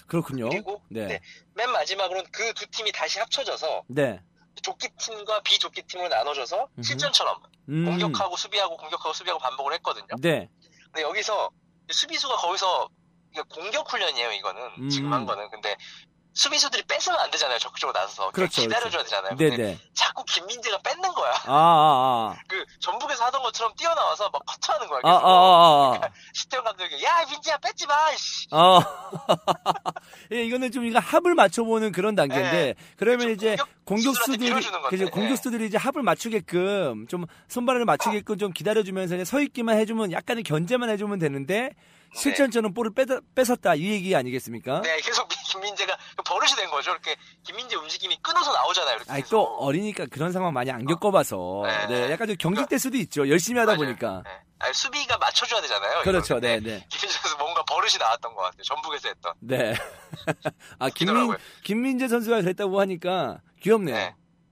그렇군요. 0.08 0.50
그리고 0.50 0.82
네. 0.90 1.06
네. 1.08 1.22
맨 1.54 1.72
마지막으로는 1.72 2.30
그 2.32 2.54
두 2.54 2.66
팀이 2.68 2.92
다시 2.92 3.20
합쳐져서 3.20 3.84
네. 3.88 4.22
조끼 4.62 4.90
팀과 4.98 5.42
비조끼 5.42 5.82
팀으로 5.84 6.08
나눠져서 6.10 6.68
음흠. 6.78 6.82
실전처럼 6.84 7.42
음. 7.70 7.86
공격하고 7.86 8.36
수비하고 8.38 8.78
공격하고 8.78 9.14
수비하고 9.14 9.40
반복을 9.42 9.74
했거든요. 9.74 10.08
네. 10.20 10.50
근데 10.86 11.02
여기서 11.02 11.50
수비수가 11.92 12.36
거기서 12.38 12.90
공격 13.50 13.92
훈련이에요, 13.92 14.32
이거는. 14.32 14.62
음. 14.80 14.90
지금 14.90 15.12
한 15.12 15.26
거는. 15.26 15.50
근데 15.50 15.76
수비수들이 16.36 16.84
뺏으면 16.84 17.18
안 17.20 17.32
되잖아요, 17.32 17.58
적극적으로 17.60 17.98
나서서. 17.98 18.32
그냥 18.32 18.50
그렇죠, 18.50 18.62
기다려줘야 18.62 19.04
그렇죠. 19.04 19.04
되잖아요. 19.04 19.36
네네. 19.38 19.80
자꾸 19.94 20.24
김민재가 20.26 20.80
뺏는 20.80 21.14
거야. 21.14 21.32
아, 21.32 21.48
아, 21.48 22.36
아. 22.36 22.36
그 22.48 22.64
전북에서 22.80 23.26
하던 23.26 23.42
것처럼 23.42 23.74
뛰어나와서 23.78 24.30
막 24.30 24.46
커트하는 24.46 24.88
거야. 24.88 25.00
아, 25.06 25.10
아, 25.10 25.22
아, 25.24 26.00
아. 26.04 26.10
시태용 26.34 26.66
감독이 26.66 27.02
야 27.04 27.26
민지야 27.30 27.58
뺏지 27.58 27.88
마. 27.88 27.96
씨. 28.18 28.48
아. 28.52 28.80
예, 30.34 30.44
이거는 30.44 30.72
좀 30.74 30.86
이거 30.86 31.00
합을 31.00 31.36
맞춰보는 31.36 31.94
그런 31.94 32.16
단계인데, 32.16 32.76
그러면 32.98 33.30
이제 33.32 33.56
공격수들이, 33.86 34.54
네. 34.54 34.56
그죠, 34.90 35.06
네. 35.06 35.10
공격수들이 35.10 35.68
이제 35.68 35.78
합을 35.78 36.04
맞추게끔, 36.04 37.08
좀 37.08 37.26
손발을 37.48 37.86
맞추게끔 37.86 38.38
좀 38.38 38.52
기다려주면서 38.52 39.24
서 39.24 39.40
있기만 39.40 39.78
해주면 39.80 40.12
약간의 40.12 40.44
견제만 40.44 40.90
해주면 40.90 41.20
되는데, 41.20 41.72
실전처럼 42.14 42.74
볼을 42.74 42.94
뺏, 42.94 43.08
뺏었다, 43.34 43.76
이 43.76 43.90
얘기 43.90 44.16
아니겠습니까? 44.16 44.82
네, 44.82 45.00
계속 45.02 45.28
김민재가 45.52 45.98
버릇이 46.26 46.52
된 46.56 46.70
거죠. 46.70 46.92
이렇게 46.92 47.16
김민재 47.44 47.76
움직임이 47.76 48.18
끊어서 48.22 48.54
나오잖아요. 48.54 48.96
이렇게 48.98 49.12
아이, 49.12 49.24
또 49.24 49.44
어리니까 49.60 50.06
그런 50.12 50.32
상황 50.32 50.54
많이 50.54 50.72
안 50.72 50.86
겪어봐서, 50.86 51.64
네, 51.90 52.12
약간 52.12 52.28
좀 52.28 52.36
경직될 52.38 52.80
수도 52.80 52.98
있죠. 52.98 53.28
열심히 53.30 53.60
하다 53.60 53.76
보니까. 53.76 54.24
아니, 54.60 54.74
수비가 54.74 55.18
맞춰줘야 55.18 55.62
되잖아요. 55.62 56.02
그렇죠. 56.04 56.40
네, 56.40 56.60
네. 56.60 56.86
김민재 56.90 57.18
선수 57.20 57.38
뭔가 57.38 57.64
버릇이 57.64 57.98
나왔던 58.00 58.34
것 58.36 58.42
같아요. 58.44 58.64
전북에서 58.64 59.10
했던. 59.10 59.34
네. 59.40 59.74
아, 60.80 60.90
김민, 60.90 61.36
김민재 61.64 62.08
선수가 62.08 62.42
그랬다고 62.42 62.80
하니까 62.80 63.42
귀엽네요. 63.62 63.96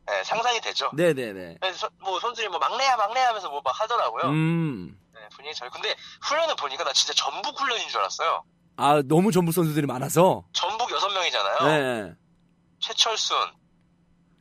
네, 0.06 0.24
상상이 0.26 0.60
되죠. 0.60 0.90
네네네. 0.94 1.60
뭐 2.02 2.20
선수들이 2.20 2.50
뭐 2.50 2.60
막내야 2.60 2.98
막내야 2.98 3.30
하면서 3.30 3.50
뭐 3.50 3.62
막 3.64 3.80
하더라고요. 3.80 4.24
음. 4.32 4.98
네, 5.24 5.30
분위기 5.30 5.56
잘. 5.56 5.70
근데 5.70 5.96
훈련을 6.22 6.56
보니까 6.56 6.84
나 6.84 6.92
진짜 6.92 7.14
전북 7.14 7.60
훈련인 7.60 7.88
줄 7.88 8.00
알았어요. 8.00 8.44
아, 8.76 9.02
너무 9.06 9.32
전북 9.32 9.54
선수들이 9.54 9.88
많아서. 9.88 10.46
전북 10.52 10.92
여섯 10.92 11.08
명이잖아요. 11.10 11.58
네. 11.68 12.14
최철순, 12.80 13.38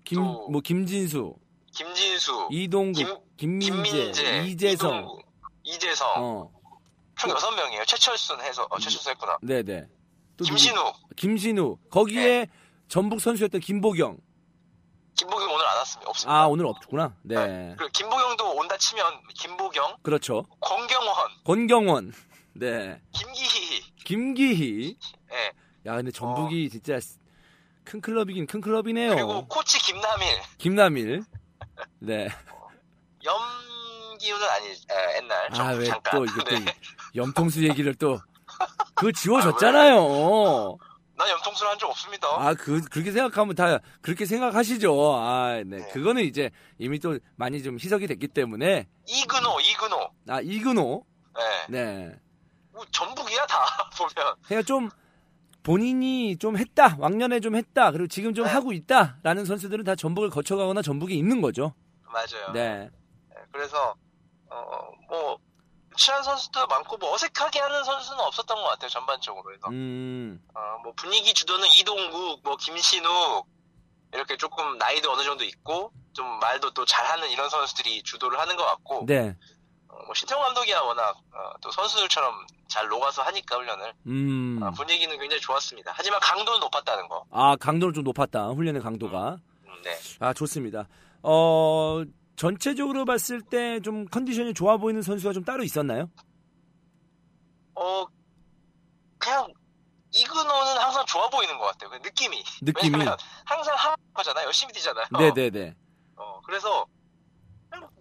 김, 0.05 0.21
뭐, 0.21 0.61
김진수, 0.61 1.35
김진수, 1.73 2.49
이동국, 2.51 3.37
김민재, 3.37 3.71
김민재, 3.71 4.43
이재성. 4.47 4.91
이동국, 4.97 5.23
이재성. 5.63 6.09
어, 6.17 6.51
총 7.17 7.31
여섯 7.31 7.53
명이에요. 7.53 7.85
최철순 7.85 8.41
해서 8.41 8.67
어, 8.69 8.79
최철순 8.81 9.13
했구나. 9.13 9.39
네네. 9.43 9.87
또 10.37 10.45
김신우. 10.45 10.75
누구? 10.75 10.99
김신우. 11.15 11.77
거기에 11.91 12.49
전북 12.89 13.21
선수였던 13.21 13.61
김보경. 13.61 14.19
김보경 15.17 15.51
오늘 15.53 15.67
안 15.67 15.77
왔습니다. 15.79 16.11
없습니다. 16.11 16.33
아, 16.41 16.47
오늘 16.47 16.67
없구나. 16.67 17.15
네. 17.23 17.75
그리고 17.77 17.91
김보경도 17.93 18.51
온다 18.57 18.77
치면 18.77 19.05
김보경, 19.35 19.97
그렇죠. 20.03 20.47
권경원, 20.61 21.31
권경원. 21.45 22.13
네. 22.55 23.01
김기희. 23.13 23.83
김기희. 24.05 24.97
예. 25.33 25.53
야, 25.87 25.97
근데 25.97 26.11
전북이 26.11 26.71
진짜 26.71 26.99
큰 27.85 28.01
클럽이긴 28.01 28.47
큰 28.47 28.61
클럽이네요. 28.61 29.15
그리고 29.15 29.47
코치 29.49 29.79
김남일, 29.81 30.27
김남일. 30.59 31.25
네. 32.01 32.29
염기훈은 33.25 34.49
아니 34.49 34.67
에, 34.69 35.17
옛날 35.17 35.47
아, 35.51 35.55
전북 35.55 35.79
왜 35.81 35.85
잠깐. 35.87 36.13
또 36.19 36.25
이게 36.25 36.45
또 36.45 36.59
네. 36.59 36.75
염통수 37.15 37.65
얘기를 37.69 37.95
또 37.95 38.19
그거 38.95 39.13
지워졌잖아요. 39.13 40.77
난 41.23 41.31
염통술 41.31 41.69
한 41.69 41.79
적 41.79 41.89
없습니다. 41.89 42.27
아, 42.29 42.55
그, 42.55 42.81
그렇게 42.83 43.13
생각하면 43.13 43.55
다 43.55 43.79
그렇게 44.01 44.27
생각하시죠. 44.27 45.15
아, 45.15 45.63
네. 45.65 45.79
그거는 45.93 46.23
이제 46.25 46.51
이미 46.79 46.99
또 46.99 47.19
많이 47.37 47.63
좀 47.63 47.77
희석이 47.77 48.09
됐기 48.09 48.29
때문에. 48.29 48.89
이근호, 49.07 49.61
이근호. 49.61 50.11
아, 50.29 50.41
이근호. 50.41 51.05
네. 51.69 51.85
네. 51.85 52.17
뭐 52.73 52.85
전북이야 52.91 53.47
다 53.47 53.89
보면. 53.97 54.35
그냥 54.47 54.65
좀 54.65 54.89
본인이 55.63 56.37
좀 56.39 56.57
했다, 56.57 56.97
왕년에 56.99 57.39
좀 57.39 57.55
했다, 57.55 57.93
그리고 57.93 58.09
지금 58.09 58.35
좀 58.35 58.45
네. 58.47 58.51
하고 58.51 58.73
있다 58.73 59.19
라는 59.23 59.45
선수들은 59.45 59.85
다 59.85 59.95
전북을 59.95 60.29
거쳐가거나 60.31 60.83
전북에 60.83 61.15
있는 61.15 61.41
거죠. 61.41 61.73
맞아요. 62.05 62.53
네. 62.53 62.91
네, 63.29 63.37
그래서 63.53 63.95
어, 64.51 64.65
뭐 65.09 65.39
친한 65.97 66.23
선수도 66.23 66.67
많고 66.67 66.97
뭐 66.97 67.13
어색하게 67.15 67.61
하는 67.61 67.85
선수는 67.85 68.21
없었던 68.21 68.57
것 68.57 68.69
같아요 68.71 68.89
전반적으로 68.91 69.53
해서 69.53 69.69
음, 69.69 70.43
어, 70.55 70.79
뭐 70.83 70.93
분위기 70.97 71.35
주도는 71.35 71.67
이동국, 71.79 72.41
뭐 72.43 72.57
김신욱 72.57 73.47
이렇게 74.13 74.37
조금 74.37 74.79
나이도 74.79 75.11
어느 75.11 75.23
정도 75.23 75.45
있고 75.45 75.93
좀 76.13 76.27
말도 76.41 76.73
또 76.75 76.85
잘하는 76.85 77.31
이런 77.31 77.49
선수들이 77.49 78.03
주도를 78.03 78.39
하는 78.39 78.57
것 78.57 78.65
같고 78.65 79.07
네. 79.07 79.37
어, 79.89 79.97
뭐 80.07 80.15
신태용 80.15 80.43
감독이야 80.43 80.81
워낙 80.81 81.17
어, 81.33 81.53
또 81.61 81.71
선수들처럼 81.71 82.47
잘 82.69 82.89
녹아서 82.89 83.23
하니까 83.23 83.57
훈련을 83.57 83.93
음. 84.07 84.61
어, 84.63 84.71
분위기는 84.73 85.19
굉장히 85.19 85.41
좋았습니다. 85.41 85.93
하지만 85.95 86.21
강도는 86.21 86.61
높았다는 86.61 87.09
거. 87.09 87.25
아, 87.31 87.57
강도는 87.57 87.95
좀 87.95 88.05
높았다. 88.05 88.49
훈련의 88.49 88.83
강도가. 88.83 89.39
음, 89.67 89.83
네. 89.83 89.99
아, 90.21 90.33
좋습니다. 90.33 90.89
어, 91.23 92.03
전체적으로 92.47 93.05
봤을 93.05 93.41
때 93.41 93.79
좀 93.83 94.05
컨디션이 94.07 94.53
좋아 94.53 94.77
보이는 94.77 95.01
선수가 95.01 95.33
좀 95.33 95.45
따로 95.45 95.63
있었나요? 95.63 96.11
어 97.77 98.05
그냥 99.19 99.47
이근호는 100.11 100.79
항상 100.79 101.07
좋아 101.07 101.31
보이는 101.31 101.57
것 101.57 101.67
같아요. 101.67 101.91
그 101.91 101.97
느낌이. 102.05 102.43
느낌이. 102.63 102.97
항상 103.45 103.77
하잖아요. 104.15 104.47
열심히 104.47 104.73
뛰잖아요. 104.75 105.07
네네네. 105.17 105.75
어, 106.17 106.41
그래서 106.45 106.85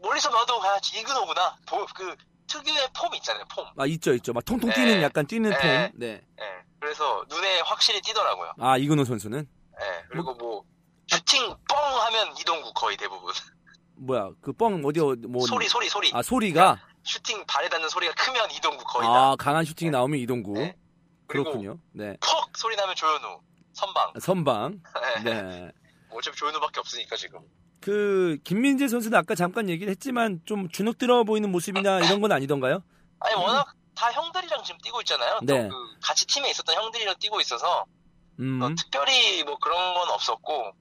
멀리서 0.02 0.32
봐도 0.32 0.60
아, 0.64 0.78
이근호구나. 0.96 1.58
보- 1.68 1.86
그 1.96 2.16
특유의 2.48 2.90
폼 2.98 3.14
있잖아요. 3.16 3.46
폼. 3.48 3.66
아, 3.78 3.86
있죠, 3.86 4.12
있죠. 4.16 4.34
막 4.34 4.44
통통 4.44 4.72
네. 4.72 4.76
뛰는 4.76 5.02
약간 5.04 5.26
뛰는 5.28 5.52
네. 5.52 5.92
폼. 5.92 6.00
네. 6.00 6.22
예. 6.42 6.44
그래서 6.80 7.24
눈에 7.30 7.60
확실히 7.62 8.02
띄더라고요. 8.02 8.54
아, 8.60 8.78
이근호 8.78 9.06
선수는? 9.06 9.48
예. 9.82 10.04
그리고 10.10 10.34
뭐 10.34 10.64
슈팅 11.08 11.48
뻥 11.70 11.78
하면 12.08 12.36
이동국 12.40 12.74
거의 12.74 12.98
대부분. 12.98 13.32
뭐야, 14.02 14.32
그 14.42 14.52
뻥, 14.52 14.82
어디, 14.84 15.00
어, 15.00 15.16
뭐. 15.28 15.46
소리 15.46 15.68
소리 15.68 15.88
소리. 15.88 16.12
아, 16.14 16.22
소리가? 16.22 16.82
슈팅 17.04 17.44
발에 17.46 17.70
닿는 17.70 17.88
소리가 17.90 18.14
크면 18.14 18.52
이동국 18.52 18.88
거의 18.88 19.08
다. 19.08 19.32
아, 19.32 19.36
강한 19.38 19.64
슈팅이 19.64 19.92
나오면 19.92 20.20
이동국. 20.20 20.54
네. 20.54 20.76
그렇군요. 21.28 21.78
네. 21.92 22.18
퍽 22.20 22.58
소리 22.58 22.76
나면 22.76 22.96
조현우. 22.96 23.42
선방. 23.74 24.14
선방. 24.20 24.82
예. 25.20 25.24
네. 25.24 25.72
어차피 26.10 26.36
조현우밖에 26.36 26.80
없으니까 26.80 27.16
지금. 27.16 27.40
그, 27.80 28.38
김민재 28.44 28.88
선수는 28.88 29.18
아까 29.18 29.34
잠깐 29.36 29.70
얘기를 29.70 29.90
했지만 29.92 30.42
좀 30.46 30.68
주눅 30.70 30.98
들어 30.98 31.24
보이는 31.24 31.50
모습이나 31.52 32.00
이런 32.00 32.22
건 32.22 32.32
아니던가요? 32.32 32.84
아니 33.20 33.36
워낙 33.36 33.74
다 33.96 34.12
형들이랑 34.12 34.64
지금 34.64 34.80
뛰고 34.82 35.02
있잖아요. 35.02 35.40
네. 35.44 35.68
또그 35.68 36.00
같이 36.02 36.26
팀에 36.26 36.50
있었던 36.50 36.76
형들이랑 36.76 37.16
뛰고 37.20 37.40
있어서 37.42 37.86
음. 38.40 38.62
어, 38.62 38.70
특별히 38.76 39.44
뭐 39.44 39.58
그런 39.60 39.94
건 39.94 40.10
없었고 40.10 40.74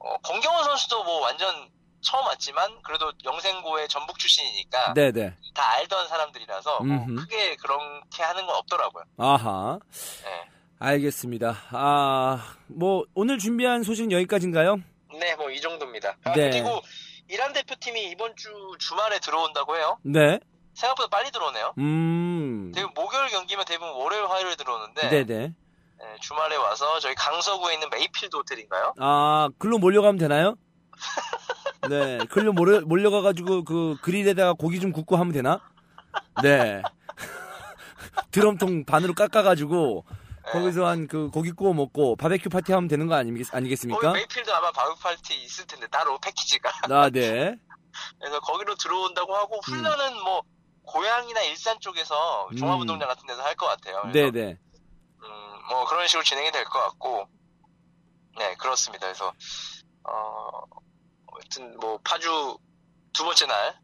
어, 0.00 0.18
권경원 0.18 0.64
선수도 0.64 1.02
뭐 1.04 1.20
완전 1.20 1.70
처음 2.00 2.26
왔지만 2.26 2.80
그래도 2.82 3.12
영생고의 3.24 3.88
전북 3.88 4.18
출신이니까 4.18 4.94
네네. 4.94 5.34
다 5.54 5.70
알던 5.72 6.08
사람들이라서 6.08 6.80
뭐. 6.80 7.06
크게 7.16 7.56
그렇게 7.56 8.22
하는 8.22 8.46
건 8.46 8.56
없더라고요. 8.56 9.04
아하. 9.18 9.78
네. 10.24 10.48
알겠습니다. 10.80 11.56
아, 11.72 12.54
뭐, 12.68 13.04
오늘 13.14 13.38
준비한 13.38 13.82
소식은 13.82 14.12
여기까지인가요? 14.12 14.76
네, 15.18 15.34
뭐 15.34 15.50
이 15.50 15.60
정도입니다. 15.60 16.16
아, 16.24 16.32
네. 16.34 16.50
그리고 16.50 16.80
이란 17.28 17.52
대표팀이 17.52 18.10
이번 18.10 18.36
주 18.36 18.48
주말에 18.78 19.18
들어온다고 19.18 19.76
해요. 19.76 19.98
네. 20.02 20.38
생각보다 20.74 21.08
빨리 21.08 21.32
들어오네요. 21.32 21.74
음. 21.78 22.70
대부분 22.72 22.94
목요일 23.02 23.28
경기면 23.30 23.64
대부분 23.64 23.92
월요일, 23.94 24.26
화요일 24.30 24.56
들어오는데 24.56 25.08
네네. 25.10 25.52
네, 26.00 26.16
주말에 26.20 26.54
와서 26.54 27.00
저희 27.00 27.12
강서구에 27.16 27.74
있는 27.74 27.90
메이필드 27.90 28.36
호텔인가요? 28.36 28.94
아, 29.00 29.48
글로 29.58 29.78
몰려가면 29.78 30.16
되나요? 30.18 30.54
네, 31.88 32.18
글로 32.30 32.52
몰려, 32.52 32.80
몰려가가지고 32.80 33.64
그 33.64 33.96
그릴에다가 34.02 34.52
고기 34.54 34.80
좀 34.80 34.92
굽고 34.92 35.16
하면 35.16 35.32
되나? 35.32 35.60
네. 36.42 36.82
드럼통 38.30 38.84
반으로 38.84 39.14
깎아가지고 39.14 40.04
거기서 40.52 40.86
한 40.86 41.06
그 41.08 41.30
고기 41.30 41.52
구워 41.52 41.72
먹고 41.74 42.16
바베큐 42.16 42.48
파티 42.48 42.72
하면 42.72 42.88
되는 42.88 43.06
거 43.06 43.14
아니겠, 43.14 43.54
아니겠습니까? 43.54 44.00
거기 44.00 44.18
메이필드 44.18 44.50
아마 44.50 44.70
바베큐 44.72 44.98
파티 45.00 45.34
있을 45.44 45.66
텐데 45.66 45.86
따로 45.88 46.18
패키지가. 46.18 46.70
아, 46.90 47.10
네. 47.10 47.54
그래서 48.18 48.40
거기로 48.40 48.74
들어온다고 48.76 49.34
하고 49.36 49.56
음. 49.56 49.60
훈련은 49.64 50.22
뭐 50.24 50.42
고향이나 50.84 51.42
일산 51.42 51.78
쪽에서 51.80 52.48
종합운동장 52.58 53.08
같은 53.08 53.26
데서 53.26 53.42
할 53.42 53.54
것 53.56 53.66
같아요. 53.66 54.10
네네. 54.12 54.56
음, 55.22 55.28
뭐 55.68 55.84
그런 55.86 56.06
식으로 56.06 56.22
진행이 56.24 56.50
될 56.52 56.64
것 56.64 56.78
같고, 56.78 57.26
네 58.38 58.54
그렇습니다. 58.56 59.06
그래서 59.06 59.32
어, 60.04 60.62
아무튼 61.38 61.76
뭐 61.80 61.98
파주 62.04 62.58
두 63.12 63.24
번째 63.24 63.46
날 63.46 63.74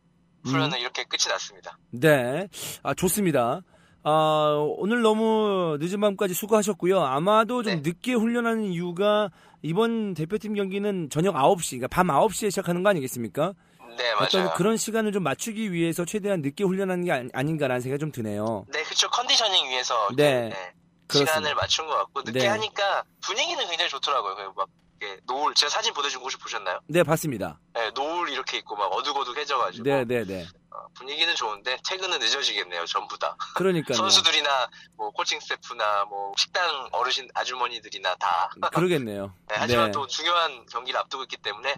훈련은 0.44 0.78
이렇게 0.78 1.04
끝이 1.04 1.28
났습니다. 1.28 1.78
네. 1.90 2.48
아, 2.82 2.92
좋습니다. 2.94 3.62
아, 4.02 4.56
오늘 4.78 5.00
너무 5.00 5.78
늦은 5.80 5.98
밤까지 6.00 6.34
수고하셨고요. 6.34 7.00
아마도 7.00 7.62
좀 7.62 7.80
늦게 7.82 8.12
훈련하는 8.12 8.64
이유가 8.64 9.30
이번 9.62 10.12
대표팀 10.12 10.54
경기는 10.54 11.08
저녁 11.08 11.34
9시, 11.36 11.70
그러니까 11.78 11.88
밤 11.88 12.08
9시에 12.08 12.50
시작하는 12.50 12.82
거 12.82 12.90
아니겠습니까? 12.90 13.54
네 13.96 14.12
맞아요. 14.16 14.52
그런 14.56 14.76
시간을 14.76 15.12
좀 15.12 15.22
맞추기 15.22 15.72
위해서 15.72 16.04
최대한 16.04 16.42
늦게 16.42 16.64
훈련하는 16.64 17.04
게 17.04 17.12
아니- 17.12 17.30
아닌가라는 17.32 17.80
생각이 17.80 18.00
좀 18.00 18.10
드네요. 18.10 18.66
네 18.72 18.82
그쵸 18.82 19.08
컨디셔닝 19.08 19.70
위해서 19.70 19.94
네. 20.16 20.50
시간을 20.50 20.72
그렇습니다. 21.06 21.54
맞춘 21.54 21.86
것 21.86 21.94
같고 21.98 22.22
늦게 22.22 22.40
네. 22.40 22.46
하니까 22.48 23.04
분위기는 23.22 23.64
굉장히 23.68 23.88
좋더라고요. 23.90 24.34
그막 24.52 24.68
이렇게 25.04 25.20
노을 25.26 25.54
제가 25.54 25.70
사진 25.70 25.92
보내준 25.92 26.18
거 26.20 26.24
혹시 26.24 26.36
보셨나요? 26.38 26.80
네, 26.86 27.02
봤습니다. 27.02 27.58
네, 27.74 27.90
노을 27.94 28.30
이렇게 28.30 28.58
있고 28.58 28.76
막 28.76 28.86
어둑어둑해져가지고 28.92 29.84
네, 29.84 30.04
네, 30.04 30.24
네. 30.24 30.46
어, 30.70 30.76
분위기는 30.94 31.32
좋은데 31.34 31.76
퇴근은 31.88 32.18
늦어지겠네요. 32.18 32.84
전부 32.86 33.18
다. 33.18 33.36
그러니까요. 33.56 33.96
선수들이나 33.96 34.68
뭐 34.96 35.10
코칭 35.10 35.38
스태프나 35.40 36.04
뭐 36.06 36.32
식당 36.36 36.88
어르신 36.92 37.28
아주머니들이나 37.34 38.14
다. 38.16 38.50
그러겠네요. 38.72 39.32
네, 39.48 39.54
하지만 39.58 39.86
네. 39.86 39.92
또 39.92 40.06
중요한 40.06 40.64
경기를 40.66 40.98
앞두고 41.00 41.24
있기 41.24 41.36
때문에. 41.38 41.74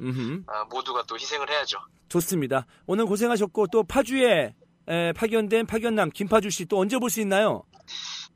아, 0.46 0.64
모두가 0.70 1.02
또 1.04 1.16
희생을 1.16 1.50
해야죠. 1.50 1.78
좋습니다. 2.08 2.66
오늘 2.86 3.06
고생하셨고 3.06 3.66
또 3.68 3.82
파주에 3.82 4.54
에, 4.88 5.12
파견된 5.14 5.66
파견남 5.66 6.10
김파주 6.10 6.48
씨 6.50 6.66
또 6.66 6.78
언제 6.78 6.96
볼 6.98 7.10
수 7.10 7.20
있나요? 7.20 7.64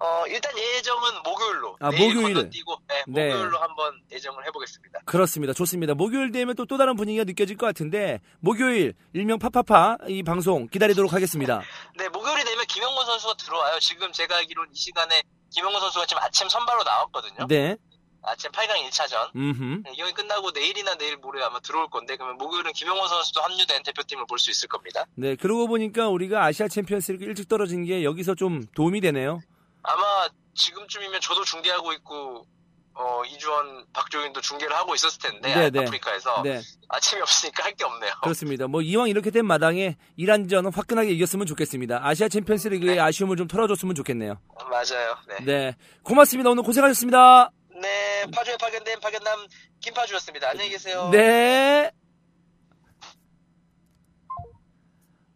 어, 0.03 0.24
일단 0.28 0.53
예정은 0.57 1.11
목요일로. 1.24 1.76
아, 1.80 1.90
목요일. 1.90 2.34
건너뛰고, 2.34 2.76
네, 2.88 3.05
네. 3.07 3.28
목요일로 3.34 3.59
한번 3.59 4.01
예정을 4.11 4.46
해보겠습니다. 4.46 5.01
그렇습니다. 5.05 5.53
좋습니다. 5.53 5.92
목요일 5.94 6.32
되면 6.32 6.57
또 6.57 6.64
또 6.64 6.78
다른 6.78 6.94
분위기가 6.96 7.24
느껴질 7.24 7.57
것 7.57 7.66
같은데 7.66 8.20
목요일 8.38 8.94
일명 9.12 9.38
파파파 9.40 9.98
이 10.09 10.22
방송 10.22 10.68
기다리도록 10.68 11.12
하겠습니다. 11.12 11.61
네, 11.98 12.09
목요일이 12.09 12.44
되면 12.44 12.64
김영건 12.66 13.05
선수가 13.07 13.34
들어와요. 13.34 13.78
지금 13.80 14.11
제가 14.12 14.36
알기로는 14.36 14.70
이 14.72 14.76
시간에 14.78 15.22
김영건 15.51 15.80
선수가 15.80 16.07
지금 16.07 16.22
아침 16.22 16.48
선발로 16.48 16.84
나왔거든요. 16.84 17.46
네. 17.48 17.76
아침 18.22 18.51
8강 18.53 18.88
1차전. 18.88 19.34
음흠. 19.34 19.82
이 19.92 19.96
경기 19.96 20.12
끝나고 20.12 20.51
내일이나 20.53 20.94
내일 20.96 21.16
모레 21.16 21.42
아마 21.42 21.59
들어올 21.61 21.90
건데 21.90 22.16
그러면 22.16 22.36
목요일은 22.38 22.72
김영건 22.72 23.09
선수도 23.09 23.40
합류된 23.42 23.82
대표팀을 23.82 24.26
볼 24.28 24.38
수 24.38 24.51
있을 24.51 24.68
겁니다. 24.68 25.05
네, 25.16 25.34
그러고 25.36 25.66
보니까 25.66 26.09
우리가 26.09 26.44
아시아 26.44 26.68
챔피언스리그 26.68 27.24
일찍 27.24 27.48
떨어진 27.48 27.84
게 27.84 28.05
여기서 28.05 28.34
좀 28.36 28.64
도움이 28.76 29.01
되네요. 29.01 29.40
아마 29.83 30.28
지금쯤이면 30.55 31.20
저도 31.20 31.45
중계하고 31.45 31.93
있고 31.95 32.47
어, 32.93 33.22
이주원, 33.24 33.87
박종인도 33.93 34.41
중계를 34.41 34.74
하고 34.76 34.95
있었을 34.95 35.20
텐데 35.22 35.55
네, 35.55 35.70
네. 35.70 35.78
아프리카에서 35.81 36.43
네. 36.43 36.61
아침이 36.89 37.22
없으니까 37.22 37.64
할 37.64 37.74
게 37.74 37.85
없네요. 37.85 38.12
그렇습니다. 38.22 38.66
뭐 38.66 38.83
이왕 38.83 39.09
이렇게 39.09 39.31
된 39.31 39.47
마당에 39.47 39.97
이란전 40.16 40.66
화끈하게 40.74 41.11
이겼으면 41.12 41.47
좋겠습니다. 41.47 42.01
아시아 42.07 42.28
챔피언스리그의 42.28 43.01
아쉬움을 43.01 43.37
좀 43.37 43.47
털어줬으면 43.47 43.95
좋겠네요. 43.95 44.39
맞아요. 44.70 45.16
네. 45.28 45.45
네, 45.45 45.76
고맙습니다. 46.03 46.51
오늘 46.51 46.62
고생하셨습니다. 46.64 47.53
네, 47.81 48.26
파주에 48.35 48.57
파견된 48.61 49.01
파견남 49.01 49.47
김파주였습니다. 49.81 50.51
안녕히 50.51 50.68
계세요. 50.70 51.09
네. 51.11 51.91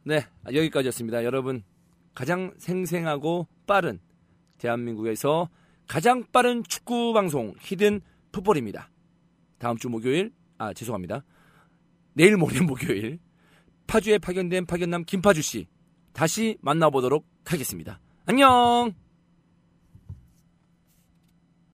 네, 0.03 0.27
여기까지였습니다. 0.53 1.25
여러분, 1.25 1.65
가장 2.15 2.53
생생하고 2.59 3.49
빠른 3.67 4.01
대한민국에서 4.59 5.49
가장 5.87 6.25
빠른 6.33 6.63
축구 6.65 7.13
방송 7.13 7.55
히든 7.61 8.01
풋볼입니다. 8.33 8.91
다음 9.59 9.77
주 9.77 9.89
목요일, 9.89 10.33
아 10.59 10.73
죄송합니다. 10.73 11.25
내일 12.15 12.37
모레 12.37 12.61
목요일 12.63 13.19
파주에 13.87 14.19
파견된 14.19 14.67
파견남 14.67 15.05
김파주 15.05 15.43
씨 15.43 15.67
다시 16.13 16.57
만나보도록 16.61 17.27
하겠습니다. 17.45 18.01
안녕. 18.27 19.04